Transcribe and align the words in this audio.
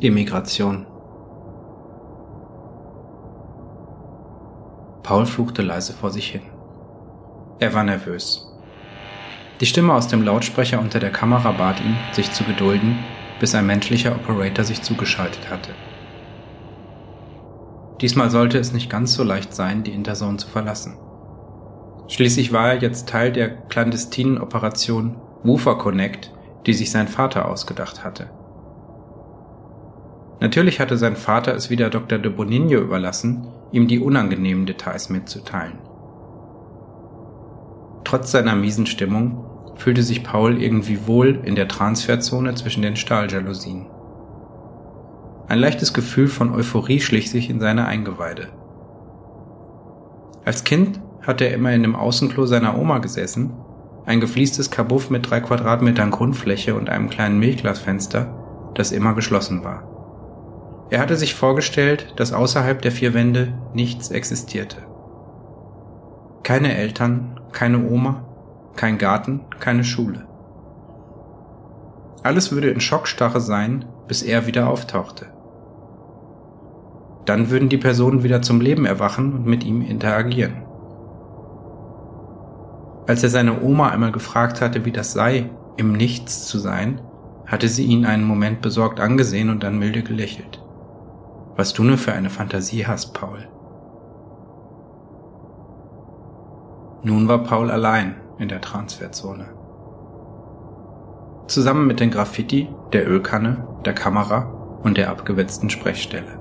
Immigration. 0.00 0.86
Paul 5.02 5.26
fluchte 5.26 5.62
leise 5.62 5.92
vor 5.92 6.10
sich 6.10 6.30
hin. 6.30 6.42
Er 7.58 7.74
war 7.74 7.82
nervös. 7.82 8.48
Die 9.60 9.66
Stimme 9.66 9.92
aus 9.92 10.06
dem 10.06 10.22
Lautsprecher 10.22 10.78
unter 10.78 11.00
der 11.00 11.10
Kamera 11.10 11.50
bat 11.50 11.80
ihn, 11.80 11.96
sich 12.12 12.30
zu 12.30 12.44
gedulden, 12.44 13.00
bis 13.40 13.56
ein 13.56 13.66
menschlicher 13.66 14.14
Operator 14.14 14.64
sich 14.64 14.82
zugeschaltet 14.82 15.50
hatte. 15.50 15.70
Diesmal 18.00 18.30
sollte 18.30 18.58
es 18.58 18.72
nicht 18.72 18.88
ganz 18.88 19.14
so 19.14 19.24
leicht 19.24 19.52
sein, 19.52 19.82
die 19.82 19.94
Interzone 19.94 20.36
zu 20.36 20.46
verlassen. 20.46 20.96
Schließlich 22.06 22.52
war 22.52 22.74
er 22.74 22.80
jetzt 22.80 23.08
Teil 23.08 23.32
der 23.32 23.48
clandestinen 23.48 24.38
Operation 24.38 25.16
Woofer 25.42 25.76
Connect, 25.76 26.32
die 26.66 26.74
sich 26.74 26.92
sein 26.92 27.08
Vater 27.08 27.48
ausgedacht 27.48 28.04
hatte. 28.04 28.30
Natürlich 30.40 30.78
hatte 30.78 30.96
sein 30.96 31.16
Vater 31.16 31.54
es 31.54 31.68
wieder 31.68 31.90
Dr. 31.90 32.18
de 32.18 32.30
Bonigno 32.30 32.78
überlassen, 32.78 33.48
ihm 33.72 33.88
die 33.88 33.98
unangenehmen 33.98 34.66
Details 34.66 35.10
mitzuteilen. 35.10 35.78
Trotz 38.04 38.30
seiner 38.30 38.54
miesen 38.54 38.86
Stimmung 38.86 39.44
fühlte 39.76 40.02
sich 40.02 40.22
Paul 40.22 40.62
irgendwie 40.62 41.06
wohl 41.06 41.40
in 41.44 41.56
der 41.56 41.68
Transferzone 41.68 42.54
zwischen 42.54 42.82
den 42.82 42.96
Stahljalousien. 42.96 43.86
Ein 45.48 45.58
leichtes 45.58 45.92
Gefühl 45.92 46.28
von 46.28 46.54
Euphorie 46.54 47.00
schlich 47.00 47.30
sich 47.30 47.50
in 47.50 47.60
seine 47.60 47.86
Eingeweide. 47.86 48.48
Als 50.44 50.64
Kind 50.64 51.00
hatte 51.22 51.44
er 51.44 51.54
immer 51.54 51.72
in 51.72 51.82
dem 51.82 51.96
Außenklo 51.96 52.46
seiner 52.46 52.78
Oma 52.78 52.98
gesessen, 52.98 53.52
ein 54.06 54.20
gefliestes 54.20 54.70
Kabuff 54.70 55.10
mit 55.10 55.28
drei 55.28 55.40
Quadratmetern 55.40 56.10
Grundfläche 56.10 56.74
und 56.74 56.88
einem 56.88 57.10
kleinen 57.10 57.38
Milchglasfenster, 57.38 58.72
das 58.74 58.92
immer 58.92 59.14
geschlossen 59.14 59.64
war. 59.64 59.97
Er 60.90 61.00
hatte 61.00 61.16
sich 61.16 61.34
vorgestellt, 61.34 62.14
dass 62.16 62.32
außerhalb 62.32 62.80
der 62.80 62.92
vier 62.92 63.12
Wände 63.12 63.52
nichts 63.74 64.10
existierte. 64.10 64.78
Keine 66.42 66.74
Eltern, 66.74 67.40
keine 67.52 67.86
Oma, 67.90 68.24
kein 68.74 68.96
Garten, 68.96 69.40
keine 69.60 69.84
Schule. 69.84 70.26
Alles 72.22 72.52
würde 72.52 72.70
in 72.70 72.80
Schockstarre 72.80 73.40
sein, 73.40 73.84
bis 74.06 74.22
er 74.22 74.46
wieder 74.46 74.68
auftauchte. 74.68 75.26
Dann 77.26 77.50
würden 77.50 77.68
die 77.68 77.76
Personen 77.76 78.22
wieder 78.22 78.40
zum 78.40 78.60
Leben 78.62 78.86
erwachen 78.86 79.34
und 79.34 79.46
mit 79.46 79.64
ihm 79.64 79.82
interagieren. 79.82 80.62
Als 83.06 83.22
er 83.22 83.28
seine 83.28 83.62
Oma 83.62 83.90
einmal 83.90 84.12
gefragt 84.12 84.62
hatte, 84.62 84.84
wie 84.86 84.92
das 84.92 85.12
sei, 85.12 85.50
im 85.76 85.92
Nichts 85.92 86.46
zu 86.46 86.58
sein, 86.58 87.00
hatte 87.46 87.68
sie 87.68 87.84
ihn 87.84 88.06
einen 88.06 88.24
Moment 88.24 88.62
besorgt 88.62 89.00
angesehen 89.00 89.50
und 89.50 89.62
dann 89.62 89.78
milde 89.78 90.02
gelächelt. 90.02 90.57
Was 91.58 91.72
du 91.72 91.82
nur 91.82 91.98
für 91.98 92.12
eine 92.12 92.30
Fantasie 92.30 92.86
hast, 92.86 93.14
Paul. 93.14 93.48
Nun 97.02 97.26
war 97.26 97.42
Paul 97.42 97.72
allein 97.72 98.14
in 98.38 98.48
der 98.48 98.60
Transferzone. 98.60 99.46
Zusammen 101.48 101.88
mit 101.88 101.98
den 101.98 102.12
Graffiti, 102.12 102.68
der 102.92 103.10
Ölkanne, 103.10 103.66
der 103.84 103.92
Kamera 103.92 104.42
und 104.84 104.98
der 104.98 105.10
abgewetzten 105.10 105.68
Sprechstelle. 105.68 106.38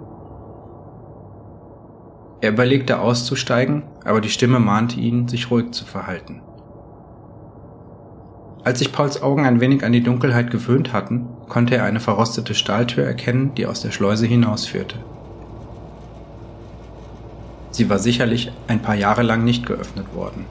Er 2.42 2.52
überlegte 2.52 3.00
auszusteigen, 3.00 3.90
aber 4.06 4.22
die 4.22 4.30
Stimme 4.30 4.60
mahnte 4.60 5.00
ihn, 5.00 5.28
sich 5.28 5.50
ruhig 5.50 5.72
zu 5.72 5.86
verhalten. 5.86 6.44
Als 8.64 8.80
sich 8.80 8.92
Pauls 8.92 9.22
Augen 9.22 9.46
ein 9.46 9.62
wenig 9.62 9.84
an 9.86 9.94
die 9.94 10.04
Dunkelheit 10.04 10.52
gewöhnt 10.52 10.92
hatten, 10.92 11.28
konnte 11.48 11.76
er 11.76 11.86
eine 11.86 12.00
verrostete 12.00 12.54
Stahltür 12.54 13.06
erkennen, 13.06 13.56
die 13.56 13.66
aus 13.66 13.82
der 13.82 13.92
Schleuse 13.92 14.26
hinausführte. 14.26 14.98
Sie 17.72 17.90
war 17.90 18.00
sicherlich 18.00 18.52
ein 18.68 18.82
paar 18.82 18.96
Jahre 18.96 19.22
lang 19.22 19.44
nicht 19.44 19.66
geöffnet 19.66 20.14
worden. 20.14 20.46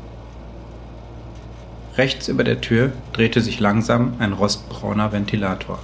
Rechts 1.96 2.28
über 2.28 2.44
der 2.44 2.60
Tür 2.60 2.92
drehte 3.12 3.40
sich 3.40 3.58
langsam 3.58 4.14
ein 4.18 4.32
rostbrauner 4.32 5.12
Ventilator. 5.12 5.78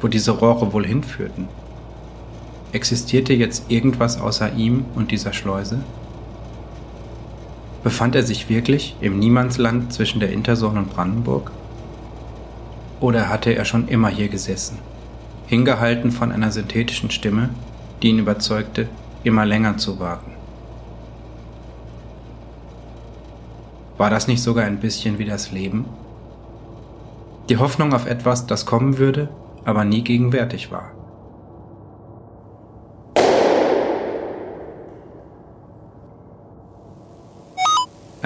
Wo 0.00 0.06
diese 0.08 0.30
Rohre 0.30 0.72
wohl 0.72 0.86
hinführten? 0.86 1.48
Existierte 2.72 3.32
jetzt 3.32 3.70
irgendwas 3.70 4.20
außer 4.20 4.52
ihm 4.54 4.84
und 4.94 5.10
dieser 5.10 5.32
Schleuse? 5.32 5.80
Befand 7.88 8.14
er 8.14 8.22
sich 8.22 8.50
wirklich 8.50 8.96
im 9.00 9.18
Niemandsland 9.18 9.94
zwischen 9.94 10.20
der 10.20 10.30
Interson 10.30 10.76
und 10.76 10.90
Brandenburg? 10.90 11.50
Oder 13.00 13.30
hatte 13.30 13.54
er 13.54 13.64
schon 13.64 13.88
immer 13.88 14.10
hier 14.10 14.28
gesessen, 14.28 14.76
hingehalten 15.46 16.10
von 16.10 16.30
einer 16.30 16.52
synthetischen 16.52 17.10
Stimme, 17.10 17.48
die 18.02 18.08
ihn 18.08 18.18
überzeugte, 18.18 18.90
immer 19.24 19.46
länger 19.46 19.78
zu 19.78 19.98
warten? 19.98 20.32
War 23.96 24.10
das 24.10 24.28
nicht 24.28 24.42
sogar 24.42 24.66
ein 24.66 24.80
bisschen 24.80 25.18
wie 25.18 25.24
das 25.24 25.50
Leben? 25.50 25.86
Die 27.48 27.56
Hoffnung 27.56 27.94
auf 27.94 28.04
etwas, 28.04 28.46
das 28.46 28.66
kommen 28.66 28.98
würde, 28.98 29.30
aber 29.64 29.86
nie 29.86 30.02
gegenwärtig 30.02 30.70
war. 30.70 30.90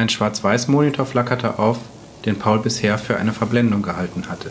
Ein 0.03 0.09
Schwarz-Weiß-Monitor 0.09 1.07
flackerte 1.07 1.61
auf, 1.61 1.79
den 2.25 2.37
Paul 2.37 2.59
bisher 2.59 2.99
für 2.99 3.19
eine 3.19 3.33
Verblendung 3.33 3.83
gehalten 3.83 4.29
hatte. 4.29 4.51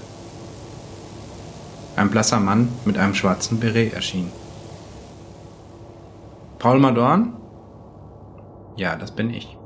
Ein 1.97 2.09
blasser 2.09 2.39
Mann 2.39 2.69
mit 2.85 2.97
einem 2.97 3.13
schwarzen 3.13 3.59
Beret 3.59 3.93
erschien. 3.93 4.31
Paul 6.57 6.79
Madorn? 6.79 7.33
Ja, 8.77 8.95
das 8.95 9.11
bin 9.11 9.29
ich. 9.29 9.57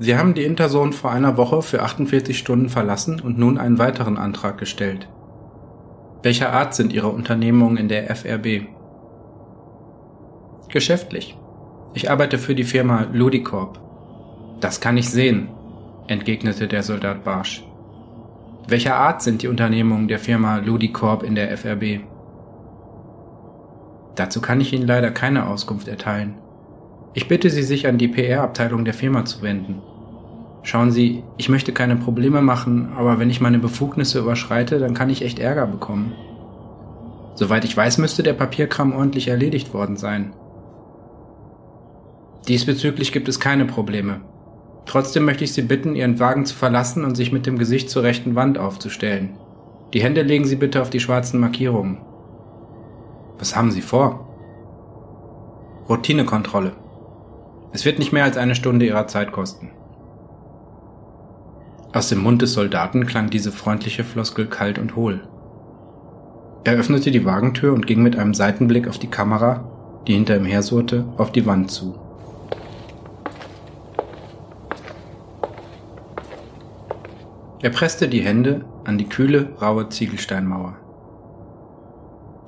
Sie 0.00 0.18
haben 0.18 0.34
die 0.34 0.44
Interson 0.44 0.92
vor 0.92 1.12
einer 1.12 1.38
Woche 1.38 1.62
für 1.62 1.82
48 1.82 2.36
Stunden 2.36 2.68
verlassen 2.68 3.18
und 3.20 3.38
nun 3.38 3.56
einen 3.56 3.78
weiteren 3.78 4.18
Antrag 4.18 4.58
gestellt. 4.58 5.08
Welcher 6.22 6.52
Art 6.52 6.74
sind 6.74 6.92
Ihre 6.92 7.08
Unternehmungen 7.08 7.78
in 7.78 7.88
der 7.88 8.14
FRB? 8.14 8.66
Geschäftlich. 10.68 11.38
Ich 11.94 12.10
arbeite 12.10 12.36
für 12.36 12.54
die 12.54 12.64
Firma 12.64 13.06
Ludicorp. 13.10 13.85
Das 14.60 14.80
kann 14.80 14.96
ich 14.96 15.10
sehen, 15.10 15.48
entgegnete 16.06 16.66
der 16.66 16.82
Soldat 16.82 17.24
Barsch. 17.24 17.62
Welcher 18.68 18.96
Art 18.96 19.22
sind 19.22 19.42
die 19.42 19.48
Unternehmungen 19.48 20.08
der 20.08 20.18
Firma 20.18 20.56
Ludicorp 20.56 21.22
in 21.22 21.34
der 21.34 21.56
FRB? 21.56 22.00
Dazu 24.14 24.40
kann 24.40 24.60
ich 24.60 24.72
Ihnen 24.72 24.86
leider 24.86 25.10
keine 25.10 25.46
Auskunft 25.46 25.88
erteilen. 25.88 26.34
Ich 27.12 27.28
bitte 27.28 27.50
Sie, 27.50 27.62
sich 27.62 27.86
an 27.86 27.98
die 27.98 28.08
PR-Abteilung 28.08 28.84
der 28.84 28.94
Firma 28.94 29.24
zu 29.24 29.42
wenden. 29.42 29.82
Schauen 30.62 30.90
Sie, 30.90 31.22
ich 31.36 31.48
möchte 31.48 31.72
keine 31.72 31.96
Probleme 31.96 32.40
machen, 32.40 32.92
aber 32.96 33.18
wenn 33.18 33.30
ich 33.30 33.40
meine 33.40 33.58
Befugnisse 33.58 34.18
überschreite, 34.18 34.78
dann 34.78 34.94
kann 34.94 35.10
ich 35.10 35.22
echt 35.22 35.38
Ärger 35.38 35.66
bekommen. 35.66 36.12
Soweit 37.34 37.64
ich 37.64 37.76
weiß, 37.76 37.98
müsste 37.98 38.22
der 38.22 38.32
Papierkram 38.32 38.92
ordentlich 38.92 39.28
erledigt 39.28 39.74
worden 39.74 39.96
sein. 39.96 40.32
Diesbezüglich 42.48 43.12
gibt 43.12 43.28
es 43.28 43.38
keine 43.38 43.66
Probleme. 43.66 44.22
Trotzdem 44.86 45.24
möchte 45.24 45.44
ich 45.44 45.52
Sie 45.52 45.62
bitten, 45.62 45.96
Ihren 45.96 46.20
Wagen 46.20 46.46
zu 46.46 46.54
verlassen 46.54 47.04
und 47.04 47.16
sich 47.16 47.32
mit 47.32 47.46
dem 47.46 47.58
Gesicht 47.58 47.90
zur 47.90 48.04
rechten 48.04 48.36
Wand 48.36 48.56
aufzustellen. 48.56 49.36
Die 49.92 50.02
Hände 50.02 50.22
legen 50.22 50.44
Sie 50.44 50.56
bitte 50.56 50.80
auf 50.80 50.90
die 50.90 51.00
schwarzen 51.00 51.40
Markierungen. 51.40 51.98
Was 53.38 53.56
haben 53.56 53.72
Sie 53.72 53.82
vor? 53.82 54.28
Routinekontrolle. 55.88 56.72
Es 57.72 57.84
wird 57.84 57.98
nicht 57.98 58.12
mehr 58.12 58.24
als 58.24 58.36
eine 58.36 58.54
Stunde 58.54 58.86
Ihrer 58.86 59.06
Zeit 59.06 59.32
kosten. 59.32 59.70
Aus 61.92 62.08
dem 62.08 62.22
Mund 62.22 62.42
des 62.42 62.52
Soldaten 62.52 63.06
klang 63.06 63.30
diese 63.30 63.52
freundliche 63.52 64.04
Floskel 64.04 64.46
kalt 64.46 64.78
und 64.78 64.96
hohl. 64.96 65.26
Er 66.64 66.74
öffnete 66.74 67.10
die 67.10 67.24
Wagentür 67.24 67.72
und 67.72 67.86
ging 67.86 68.02
mit 68.02 68.16
einem 68.16 68.34
Seitenblick 68.34 68.88
auf 68.88 68.98
die 68.98 69.06
Kamera, 69.06 70.02
die 70.06 70.14
hinter 70.14 70.36
ihm 70.36 70.44
hersurrte, 70.44 71.06
auf 71.16 71.32
die 71.32 71.46
Wand 71.46 71.70
zu. 71.70 72.05
Er 77.62 77.70
presste 77.70 78.08
die 78.08 78.20
Hände 78.20 78.64
an 78.84 78.98
die 78.98 79.08
kühle, 79.08 79.50
raue 79.60 79.88
Ziegelsteinmauer. 79.88 80.76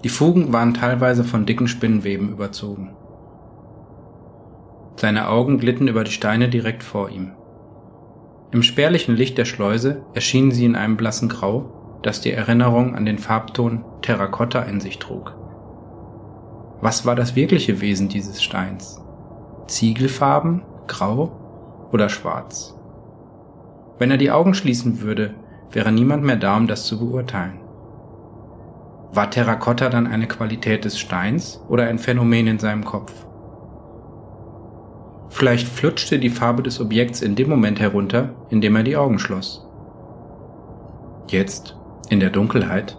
Die 0.04 0.10
Fugen 0.10 0.52
waren 0.52 0.74
teilweise 0.74 1.24
von 1.24 1.46
dicken 1.46 1.66
Spinnenweben 1.66 2.28
überzogen. 2.28 2.90
Seine 4.96 5.28
Augen 5.28 5.58
glitten 5.58 5.88
über 5.88 6.04
die 6.04 6.12
Steine 6.12 6.48
direkt 6.48 6.82
vor 6.82 7.08
ihm. 7.08 7.32
Im 8.50 8.62
spärlichen 8.62 9.16
Licht 9.16 9.38
der 9.38 9.44
Schleuse 9.44 10.02
erschienen 10.14 10.50
sie 10.50 10.64
in 10.64 10.76
einem 10.76 10.96
blassen 10.96 11.28
Grau, 11.28 12.00
das 12.02 12.20
die 12.20 12.32
Erinnerung 12.32 12.94
an 12.94 13.04
den 13.04 13.18
Farbton 13.18 13.84
Terrakotta 14.02 14.62
in 14.62 14.80
sich 14.80 14.98
trug. 14.98 15.34
Was 16.80 17.04
war 17.06 17.16
das 17.16 17.34
wirkliche 17.34 17.80
Wesen 17.80 18.08
dieses 18.08 18.42
Steins? 18.42 19.02
Ziegelfarben, 19.66 20.62
grau 20.86 21.88
oder 21.92 22.08
schwarz? 22.08 22.77
Wenn 23.98 24.10
er 24.10 24.16
die 24.16 24.30
Augen 24.30 24.54
schließen 24.54 25.00
würde, 25.00 25.34
wäre 25.72 25.92
niemand 25.92 26.24
mehr 26.24 26.36
da, 26.36 26.56
um 26.56 26.66
das 26.66 26.84
zu 26.84 26.98
beurteilen. 26.98 27.60
War 29.12 29.30
Terrakotta 29.30 29.88
dann 29.88 30.06
eine 30.06 30.28
Qualität 30.28 30.84
des 30.84 30.98
Steins 30.98 31.62
oder 31.68 31.84
ein 31.84 31.98
Phänomen 31.98 32.46
in 32.46 32.58
seinem 32.58 32.84
Kopf? 32.84 33.12
Vielleicht 35.28 35.68
flutschte 35.68 36.18
die 36.18 36.30
Farbe 36.30 36.62
des 36.62 36.80
Objekts 36.80 37.22
in 37.22 37.34
dem 37.34 37.48
Moment 37.48 37.80
herunter, 37.80 38.34
in 38.50 38.60
dem 38.60 38.76
er 38.76 38.82
die 38.82 38.96
Augen 38.96 39.18
schloss. 39.18 39.66
Jetzt, 41.28 41.76
in 42.08 42.20
der 42.20 42.30
Dunkelheit, 42.30 42.98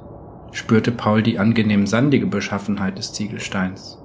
spürte 0.52 0.92
Paul 0.92 1.24
die 1.24 1.40
angenehm 1.40 1.88
sandige 1.88 2.28
Beschaffenheit 2.28 2.98
des 2.98 3.14
Ziegelsteins. 3.14 4.00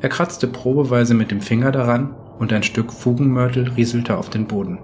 Er 0.00 0.08
kratzte 0.08 0.48
probeweise 0.48 1.14
mit 1.14 1.30
dem 1.30 1.40
Finger 1.40 1.72
daran 1.72 2.14
und 2.38 2.52
ein 2.52 2.62
Stück 2.62 2.92
Fugenmörtel 2.92 3.68
rieselte 3.76 4.16
auf 4.16 4.30
den 4.30 4.46
Boden. 4.46 4.78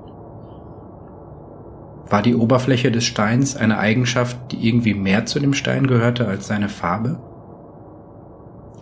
War 2.11 2.23
die 2.23 2.35
Oberfläche 2.35 2.91
des 2.91 3.05
Steins 3.05 3.57
eine 3.57 3.79
Eigenschaft, 3.79 4.39
die 4.53 4.67
irgendwie 4.67 4.95
mehr 4.95 5.27
zu 5.27 5.41
dem 5.41 5.53
Stein 5.53 5.87
gehörte 5.87 6.27
als 6.27 6.47
seine 6.47 6.69
Farbe? 6.69 7.21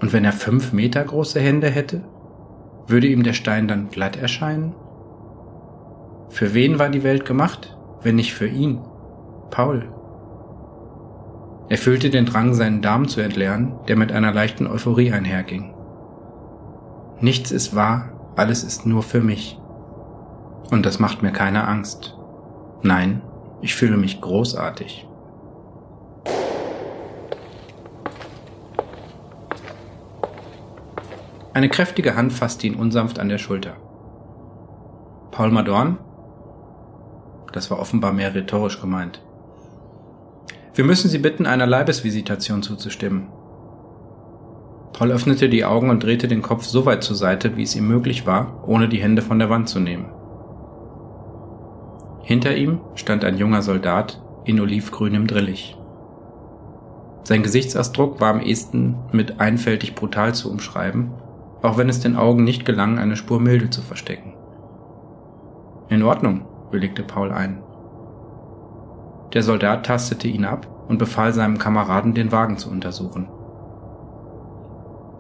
Und 0.01 0.13
wenn 0.13 0.25
er 0.25 0.33
fünf 0.33 0.73
Meter 0.73 1.03
große 1.03 1.41
Hände 1.41 1.69
hätte, 1.69 2.05
würde 2.87 3.09
ihm 3.09 3.25
der 3.25 3.33
Stein 3.33 3.67
dann 3.67 3.89
glatt 3.89 4.17
erscheinen? 4.17 4.75
Für 6.29 6.55
wen 6.55 6.79
war 6.79 6.89
die 6.89 7.03
Welt 7.03 7.25
gemacht, 7.25 7.77
wenn 8.03 8.17
nicht 8.17 8.35
für 8.35 8.47
ihn, 8.47 8.81
Paul? 9.51 9.89
Er 11.69 11.79
fühlte 11.79 12.11
den 12.11 12.27
Drang, 12.27 12.55
seinen 12.55 12.81
Darm 12.81 13.09
zu 13.09 13.21
entleeren, 13.21 13.75
der 13.89 13.97
mit 13.97 14.13
einer 14.13 14.33
leichten 14.33 14.69
Euphorie 14.69 15.11
einherging. 15.11 15.75
Nichts 17.21 17.51
ist 17.51 17.75
wahr, 17.75 18.13
alles 18.37 18.63
ist 18.63 18.87
nur 18.87 19.03
für 19.03 19.21
mich. 19.21 19.59
Und 20.71 20.87
das 20.87 21.01
macht 21.01 21.23
mir 21.23 21.33
keine 21.33 21.67
Angst. 21.67 22.16
Nein, 22.87 23.21
ich 23.63 23.75
fühle 23.75 23.97
mich 23.97 24.21
großartig. 24.21 25.09
Eine 31.53 31.69
kräftige 31.69 32.15
Hand 32.15 32.33
fasste 32.33 32.69
ihn 32.69 32.77
unsanft 32.77 33.19
an 33.19 33.29
der 33.29 33.39
Schulter. 33.39 33.73
Paul 35.33 35.51
Madorn? 35.51 35.99
Das 37.53 37.73
war 37.73 37.81
offenbar 37.81 38.13
mehr 38.13 38.33
rhetorisch 38.37 38.81
gemeint. 38.81 39.21
Wir 40.75 40.85
müssen 40.85 41.11
Sie 41.11 41.19
bitten, 41.19 41.45
einer 41.45 41.67
Leibesvisitation 41.67 42.63
zuzustimmen. 42.63 43.27
Paul 44.93 45.11
öffnete 45.11 45.49
die 45.49 45.65
Augen 45.65 45.91
und 45.91 46.05
drehte 46.05 46.29
den 46.29 46.43
Kopf 46.43 46.65
so 46.65 46.87
weit 46.87 47.03
zur 47.03 47.17
Seite, 47.17 47.57
wie 47.57 47.65
es 47.65 47.75
ihm 47.75 47.89
möglich 47.89 48.27
war, 48.27 48.63
ohne 48.69 48.89
die 48.89 49.03
Hände 49.03 49.23
von 49.23 49.41
der 49.41 49.51
Wand 49.51 49.69
zu 49.69 49.81
nehmen. 49.81 50.16
Hinter 52.27 52.57
ihm 52.57 52.81
stand 52.97 53.25
ein 53.25 53.39
junger 53.39 53.63
Soldat 53.63 54.21
in 54.45 54.59
olivgrünem 54.59 55.29
Drillich. 55.29 55.79
Sein 57.23 57.45
Gesichtsausdruck 57.45 58.21
war 58.21 58.31
am 58.31 58.41
ehesten 58.41 58.97
mit 59.13 59.39
einfältig 59.39 59.95
brutal 59.95 60.35
zu 60.35 60.51
umschreiben, 60.51 61.13
auch 61.63 61.79
wenn 61.79 61.89
es 61.89 62.01
den 62.01 62.17
Augen 62.17 62.43
nicht 62.43 62.65
gelang, 62.65 62.99
eine 62.99 63.15
Spur 63.15 63.39
Milde 63.39 63.71
zu 63.71 63.81
verstecken. 63.81 64.35
In 65.89 66.03
Ordnung, 66.03 66.47
willigte 66.73 67.05
Paul 67.05 67.31
ein. 67.31 67.63
Der 69.33 69.45
Soldat 69.45 69.87
tastete 69.87 70.27
ihn 70.27 70.47
ab 70.47 70.67
und 70.89 70.99
befahl 70.99 71.33
seinem 71.33 71.59
Kameraden, 71.59 72.13
den 72.13 72.33
Wagen 72.33 72.59
zu 72.59 72.69
untersuchen. 72.71 73.29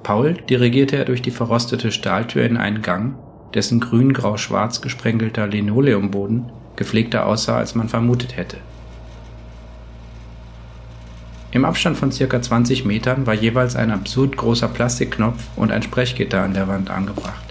Paul 0.02 0.32
dirigierte 0.32 0.96
er 0.96 1.04
durch 1.04 1.22
die 1.22 1.30
verrostete 1.30 1.92
Stahltür 1.92 2.44
in 2.44 2.56
einen 2.56 2.82
Gang, 2.82 3.14
dessen 3.54 3.78
grün-grau-schwarz 3.78 4.80
gesprenkelter 4.80 5.46
Linoleumboden 5.46 6.50
gepflegter 6.76 7.26
aussah, 7.26 7.56
als 7.58 7.74
man 7.74 7.88
vermutet 7.88 8.36
hätte. 8.36 8.58
Im 11.50 11.64
Abstand 11.64 11.96
von 11.96 12.12
circa 12.12 12.42
20 12.42 12.84
Metern 12.84 13.26
war 13.26 13.34
jeweils 13.34 13.76
ein 13.76 13.90
absurd 13.90 14.36
großer 14.36 14.68
Plastikknopf 14.68 15.42
und 15.56 15.72
ein 15.72 15.82
Sprechgitter 15.82 16.42
an 16.42 16.52
der 16.52 16.68
Wand 16.68 16.90
angebracht. 16.90 17.42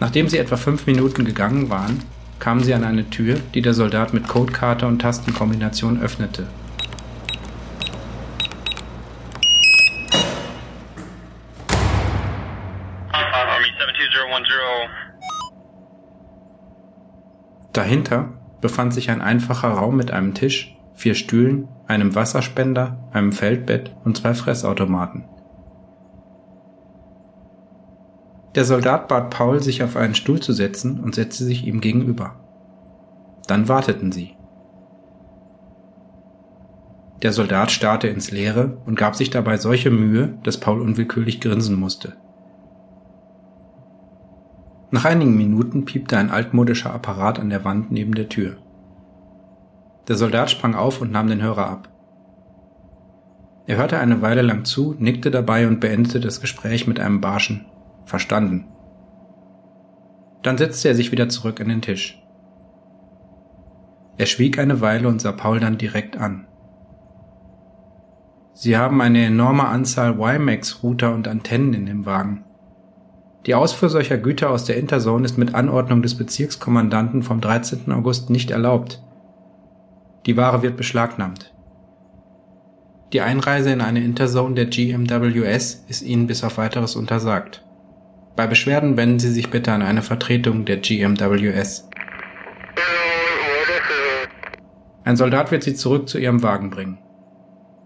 Nachdem 0.00 0.28
sie 0.28 0.38
etwa 0.38 0.56
fünf 0.56 0.86
Minuten 0.86 1.24
gegangen 1.24 1.70
waren, 1.70 2.02
kamen 2.38 2.64
sie 2.64 2.74
an 2.74 2.82
eine 2.82 3.10
Tür, 3.10 3.38
die 3.54 3.62
der 3.62 3.74
Soldat 3.74 4.14
mit 4.14 4.26
Codekarte 4.26 4.86
und 4.86 5.00
Tastenkombination 5.00 6.00
öffnete. 6.00 6.46
Dahinter 17.82 18.28
befand 18.60 18.94
sich 18.94 19.10
ein 19.10 19.20
einfacher 19.20 19.70
Raum 19.70 19.96
mit 19.96 20.12
einem 20.12 20.34
Tisch, 20.34 20.78
vier 20.94 21.16
Stühlen, 21.16 21.66
einem 21.88 22.14
Wasserspender, 22.14 23.08
einem 23.10 23.32
Feldbett 23.32 23.92
und 24.04 24.16
zwei 24.16 24.34
Fressautomaten. 24.34 25.24
Der 28.54 28.64
Soldat 28.64 29.08
bat 29.08 29.30
Paul, 29.30 29.60
sich 29.60 29.82
auf 29.82 29.96
einen 29.96 30.14
Stuhl 30.14 30.38
zu 30.38 30.52
setzen 30.52 31.00
und 31.00 31.16
setzte 31.16 31.42
sich 31.42 31.66
ihm 31.66 31.80
gegenüber. 31.80 32.36
Dann 33.48 33.66
warteten 33.66 34.12
sie. 34.12 34.36
Der 37.20 37.32
Soldat 37.32 37.72
starrte 37.72 38.06
ins 38.06 38.30
Leere 38.30 38.80
und 38.86 38.94
gab 38.94 39.16
sich 39.16 39.30
dabei 39.30 39.56
solche 39.56 39.90
Mühe, 39.90 40.38
dass 40.44 40.60
Paul 40.60 40.80
unwillkürlich 40.80 41.40
grinsen 41.40 41.80
musste. 41.80 42.12
Nach 44.94 45.06
einigen 45.06 45.38
Minuten 45.38 45.86
piepte 45.86 46.18
ein 46.18 46.30
altmodischer 46.30 46.92
Apparat 46.92 47.40
an 47.40 47.48
der 47.48 47.64
Wand 47.64 47.90
neben 47.90 48.14
der 48.14 48.28
Tür. 48.28 48.58
Der 50.06 50.16
Soldat 50.16 50.50
sprang 50.50 50.74
auf 50.74 51.00
und 51.00 51.10
nahm 51.10 51.28
den 51.28 51.40
Hörer 51.40 51.66
ab. 51.66 51.88
Er 53.66 53.78
hörte 53.78 53.98
eine 53.98 54.20
Weile 54.20 54.42
lang 54.42 54.66
zu, 54.66 54.94
nickte 54.98 55.30
dabei 55.30 55.66
und 55.66 55.80
beendete 55.80 56.20
das 56.20 56.42
Gespräch 56.42 56.86
mit 56.86 57.00
einem 57.00 57.22
barschen 57.22 57.64
Verstanden. 58.04 58.66
Dann 60.42 60.58
setzte 60.58 60.88
er 60.88 60.94
sich 60.94 61.10
wieder 61.10 61.30
zurück 61.30 61.62
an 61.62 61.68
den 61.68 61.80
Tisch. 61.80 62.22
Er 64.18 64.26
schwieg 64.26 64.58
eine 64.58 64.82
Weile 64.82 65.08
und 65.08 65.22
sah 65.22 65.32
Paul 65.32 65.58
dann 65.58 65.78
direkt 65.78 66.18
an. 66.18 66.46
Sie 68.52 68.76
haben 68.76 69.00
eine 69.00 69.24
enorme 69.24 69.66
Anzahl 69.68 70.18
WiMAX-Router 70.18 71.14
und 71.14 71.28
Antennen 71.28 71.72
in 71.72 71.86
dem 71.86 72.04
Wagen. 72.04 72.44
Die 73.46 73.56
Ausfuhr 73.56 73.88
solcher 73.88 74.18
Güter 74.18 74.50
aus 74.50 74.64
der 74.66 74.76
Interzone 74.76 75.24
ist 75.24 75.36
mit 75.36 75.54
Anordnung 75.54 76.02
des 76.02 76.16
Bezirkskommandanten 76.16 77.24
vom 77.24 77.40
13. 77.40 77.90
August 77.90 78.30
nicht 78.30 78.52
erlaubt. 78.52 79.02
Die 80.26 80.36
Ware 80.36 80.62
wird 80.62 80.76
beschlagnahmt. 80.76 81.52
Die 83.12 83.20
Einreise 83.20 83.70
in 83.70 83.80
eine 83.80 84.02
Interzone 84.02 84.54
der 84.54 84.66
GMWS 84.66 85.84
ist 85.88 86.02
Ihnen 86.02 86.28
bis 86.28 86.44
auf 86.44 86.56
weiteres 86.56 86.94
untersagt. 86.94 87.64
Bei 88.36 88.46
Beschwerden 88.46 88.96
wenden 88.96 89.18
Sie 89.18 89.30
sich 89.30 89.50
bitte 89.50 89.72
an 89.72 89.82
eine 89.82 90.02
Vertretung 90.02 90.64
der 90.64 90.76
GMWS. 90.78 91.88
Ein 95.04 95.16
Soldat 95.16 95.50
wird 95.50 95.64
Sie 95.64 95.74
zurück 95.74 96.08
zu 96.08 96.18
Ihrem 96.18 96.44
Wagen 96.44 96.70
bringen. 96.70 96.98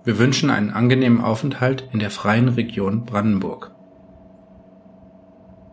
Wir 0.05 0.19
wünschen 0.19 0.51
einen 0.51 0.71
angenehmen 0.71 1.23
Aufenthalt 1.23 1.89
in 1.93 1.99
der 1.99 2.11
freien 2.11 2.51
Region 2.51 3.07
Brandenburg. 3.07 3.76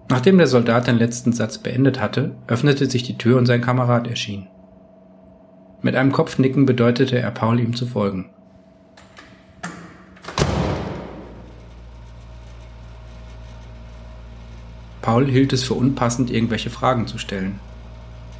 Nachdem 0.09 0.37
der 0.37 0.47
Soldat 0.47 0.87
den 0.87 0.97
letzten 0.97 1.33
Satz 1.33 1.57
beendet 1.57 1.99
hatte, 1.99 2.35
öffnete 2.47 2.89
sich 2.89 3.03
die 3.03 3.17
Tür 3.17 3.37
und 3.37 3.45
sein 3.45 3.61
Kamerad 3.61 4.07
erschien. 4.07 4.47
Mit 5.81 5.95
einem 5.95 6.11
Kopfnicken 6.11 6.65
bedeutete 6.65 7.19
er 7.19 7.31
Paul 7.31 7.59
ihm 7.59 7.75
zu 7.75 7.85
folgen. 7.85 8.29
Paul 15.01 15.29
hielt 15.29 15.51
es 15.51 15.63
für 15.63 15.73
unpassend, 15.73 16.31
irgendwelche 16.31 16.69
Fragen 16.69 17.07
zu 17.07 17.17
stellen. 17.17 17.59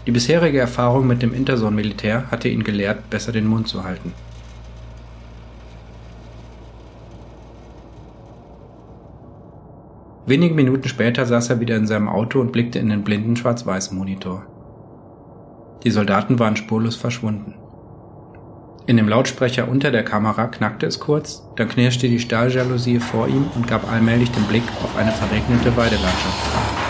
Die 0.07 0.11
bisherige 0.11 0.59
Erfahrung 0.59 1.07
mit 1.07 1.21
dem 1.21 1.33
Interson-Militär 1.33 2.31
hatte 2.31 2.47
ihn 2.47 2.63
gelehrt, 2.63 3.09
besser 3.09 3.33
den 3.33 3.47
Mund 3.47 3.67
zu 3.67 3.83
halten. 3.83 4.13
Wenige 10.25 10.53
Minuten 10.53 10.87
später 10.87 11.25
saß 11.25 11.49
er 11.49 11.59
wieder 11.59 11.75
in 11.75 11.85
seinem 11.85 12.07
Auto 12.07 12.39
und 12.39 12.53
blickte 12.53 12.79
in 12.79 12.87
den 12.87 13.03
blinden 13.03 13.35
Schwarz-Weiß-Monitor. 13.35 14.45
Die 15.83 15.91
Soldaten 15.91 16.39
waren 16.39 16.55
spurlos 16.55 16.95
verschwunden. 16.95 17.55
In 18.85 18.97
dem 18.97 19.09
Lautsprecher 19.09 19.67
unter 19.67 19.91
der 19.91 20.03
Kamera 20.03 20.47
knackte 20.47 20.85
es 20.85 20.99
kurz, 20.99 21.43
dann 21.57 21.67
knirschte 21.67 22.07
die 22.07 22.19
Stahljalousie 22.19 22.99
vor 22.99 23.27
ihm 23.27 23.47
und 23.55 23.67
gab 23.67 23.89
allmählich 23.91 24.31
den 24.31 24.43
Blick 24.43 24.63
auf 24.81 24.97
eine 24.97 25.11
verregnete 25.11 25.75
Weidelandschaft 25.75 26.82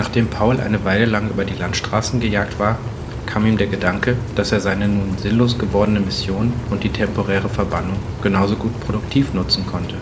Nachdem 0.00 0.28
Paul 0.28 0.60
eine 0.60 0.82
Weile 0.86 1.04
lang 1.04 1.28
über 1.28 1.44
die 1.44 1.58
Landstraßen 1.58 2.20
gejagt 2.20 2.58
war, 2.58 2.78
kam 3.26 3.44
ihm 3.44 3.58
der 3.58 3.66
Gedanke, 3.66 4.16
dass 4.34 4.50
er 4.50 4.60
seine 4.60 4.88
nun 4.88 5.18
sinnlos 5.18 5.58
gewordene 5.58 6.00
Mission 6.00 6.54
und 6.70 6.84
die 6.84 6.88
temporäre 6.88 7.50
Verbannung 7.50 7.98
genauso 8.22 8.56
gut 8.56 8.80
produktiv 8.80 9.34
nutzen 9.34 9.66
konnte. 9.66 9.96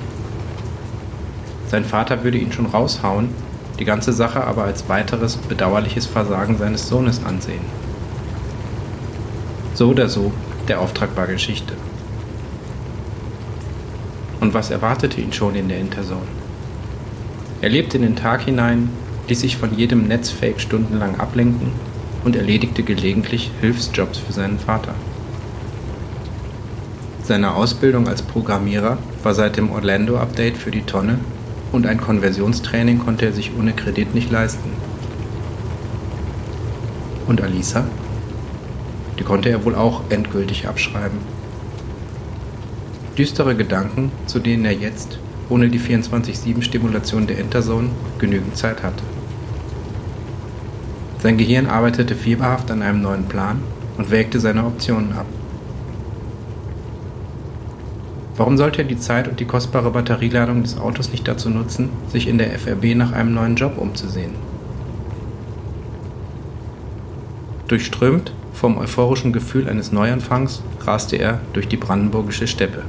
Sein 1.66 1.84
Vater 1.84 2.22
würde 2.22 2.38
ihn 2.38 2.52
schon 2.52 2.66
raushauen, 2.66 3.30
die 3.80 3.84
ganze 3.84 4.12
Sache 4.12 4.44
aber 4.44 4.62
als 4.62 4.88
weiteres 4.88 5.36
bedauerliches 5.36 6.06
Versagen 6.06 6.58
seines 6.58 6.88
Sohnes 6.88 7.20
ansehen. 7.24 7.64
So 9.74 9.88
oder 9.88 10.08
so, 10.08 10.30
der 10.68 10.80
Auftrag 10.80 11.16
war 11.16 11.26
Geschichte. 11.26 11.72
Und 14.38 14.54
was 14.54 14.70
erwartete 14.70 15.20
ihn 15.20 15.32
schon 15.32 15.56
in 15.56 15.68
der 15.68 15.80
Interzone? 15.80 16.20
Er 17.62 17.70
lebte 17.70 17.96
in 17.96 18.04
den 18.04 18.14
Tag 18.14 18.42
hinein, 18.42 18.90
ließ 19.28 19.40
sich 19.40 19.56
von 19.56 19.76
jedem 19.76 20.08
Netzfake 20.08 20.60
stundenlang 20.60 21.20
ablenken 21.20 21.72
und 22.24 22.36
erledigte 22.36 22.82
gelegentlich 22.82 23.50
Hilfsjobs 23.60 24.18
für 24.18 24.32
seinen 24.32 24.58
Vater. 24.58 24.94
Seine 27.22 27.54
Ausbildung 27.54 28.08
als 28.08 28.22
Programmierer 28.22 28.96
war 29.22 29.34
seit 29.34 29.58
dem 29.58 29.70
Orlando-Update 29.70 30.56
für 30.56 30.70
die 30.70 30.82
Tonne 30.82 31.18
und 31.72 31.86
ein 31.86 32.00
Konversionstraining 32.00 32.98
konnte 33.00 33.26
er 33.26 33.32
sich 33.32 33.52
ohne 33.58 33.74
Kredit 33.74 34.14
nicht 34.14 34.30
leisten. 34.30 34.70
Und 37.26 37.42
Alisa? 37.42 37.84
Die 39.18 39.24
konnte 39.24 39.50
er 39.50 39.64
wohl 39.64 39.74
auch 39.74 40.02
endgültig 40.08 40.66
abschreiben. 40.66 41.18
Düstere 43.18 43.54
Gedanken, 43.54 44.10
zu 44.26 44.38
denen 44.38 44.64
er 44.64 44.72
jetzt, 44.72 45.18
ohne 45.50 45.68
die 45.68 45.80
24-7-Stimulation 45.80 47.26
der 47.26 47.38
Interzone, 47.38 47.90
genügend 48.18 48.56
Zeit 48.56 48.82
hatte. 48.82 49.02
Sein 51.20 51.36
Gehirn 51.36 51.66
arbeitete 51.66 52.14
fieberhaft 52.14 52.70
an 52.70 52.82
einem 52.82 53.02
neuen 53.02 53.24
Plan 53.24 53.60
und 53.96 54.10
wägte 54.10 54.38
seine 54.38 54.64
Optionen 54.64 55.12
ab. 55.12 55.26
Warum 58.36 58.56
sollte 58.56 58.82
er 58.82 58.88
die 58.88 58.98
Zeit 58.98 59.26
und 59.26 59.40
die 59.40 59.44
kostbare 59.44 59.90
Batterieladung 59.90 60.62
des 60.62 60.78
Autos 60.78 61.10
nicht 61.10 61.26
dazu 61.26 61.50
nutzen, 61.50 61.90
sich 62.06 62.28
in 62.28 62.38
der 62.38 62.56
FRB 62.56 62.94
nach 62.94 63.10
einem 63.10 63.34
neuen 63.34 63.56
Job 63.56 63.78
umzusehen? 63.78 64.30
Durchströmt 67.66 68.32
vom 68.52 68.78
euphorischen 68.78 69.32
Gefühl 69.32 69.68
eines 69.68 69.90
Neuanfangs 69.90 70.62
raste 70.80 71.16
er 71.16 71.40
durch 71.52 71.66
die 71.66 71.76
brandenburgische 71.76 72.46
Steppe. 72.46 72.84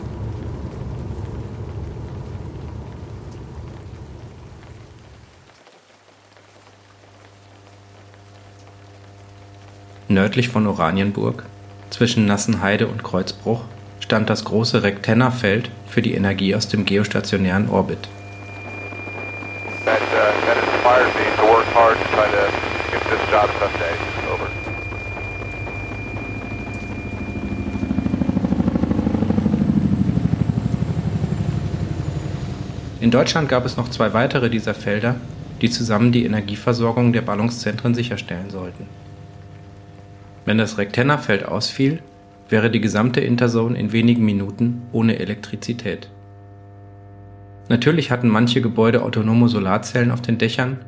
Nördlich 10.19 10.49
von 10.49 10.67
Oranienburg, 10.67 11.45
zwischen 11.91 12.25
Nassenheide 12.25 12.87
und 12.87 13.05
Kreuzbruch, 13.05 13.63
stand 14.01 14.29
das 14.29 14.43
große 14.43 14.83
Rectenna-Feld 14.83 15.71
für 15.87 16.01
die 16.01 16.13
Energie 16.13 16.53
aus 16.55 16.67
dem 16.67 16.83
geostationären 16.83 17.69
Orbit. 17.69 18.09
In 32.99 33.09
Deutschland 33.09 33.47
gab 33.47 33.65
es 33.65 33.77
noch 33.77 33.87
zwei 33.87 34.11
weitere 34.11 34.49
dieser 34.49 34.73
Felder, 34.73 35.15
die 35.61 35.69
zusammen 35.69 36.11
die 36.11 36.25
Energieversorgung 36.25 37.13
der 37.13 37.21
Ballungszentren 37.21 37.95
sicherstellen 37.95 38.49
sollten. 38.49 38.85
Wenn 40.49 40.57
das 40.57 40.79
Rectenna-Feld 40.79 41.45
ausfiel, 41.45 41.99
wäre 42.49 42.71
die 42.71 42.81
gesamte 42.81 43.19
Interzone 43.19 43.77
in 43.77 43.91
wenigen 43.91 44.25
Minuten 44.25 44.81
ohne 44.91 45.19
Elektrizität. 45.19 46.09
Natürlich 47.67 48.09
hatten 48.09 48.29
manche 48.29 48.59
Gebäude 48.59 49.03
autonome 49.03 49.47
Solarzellen 49.47 50.09
auf 50.09 50.23
den 50.23 50.39
Dächern 50.39 50.79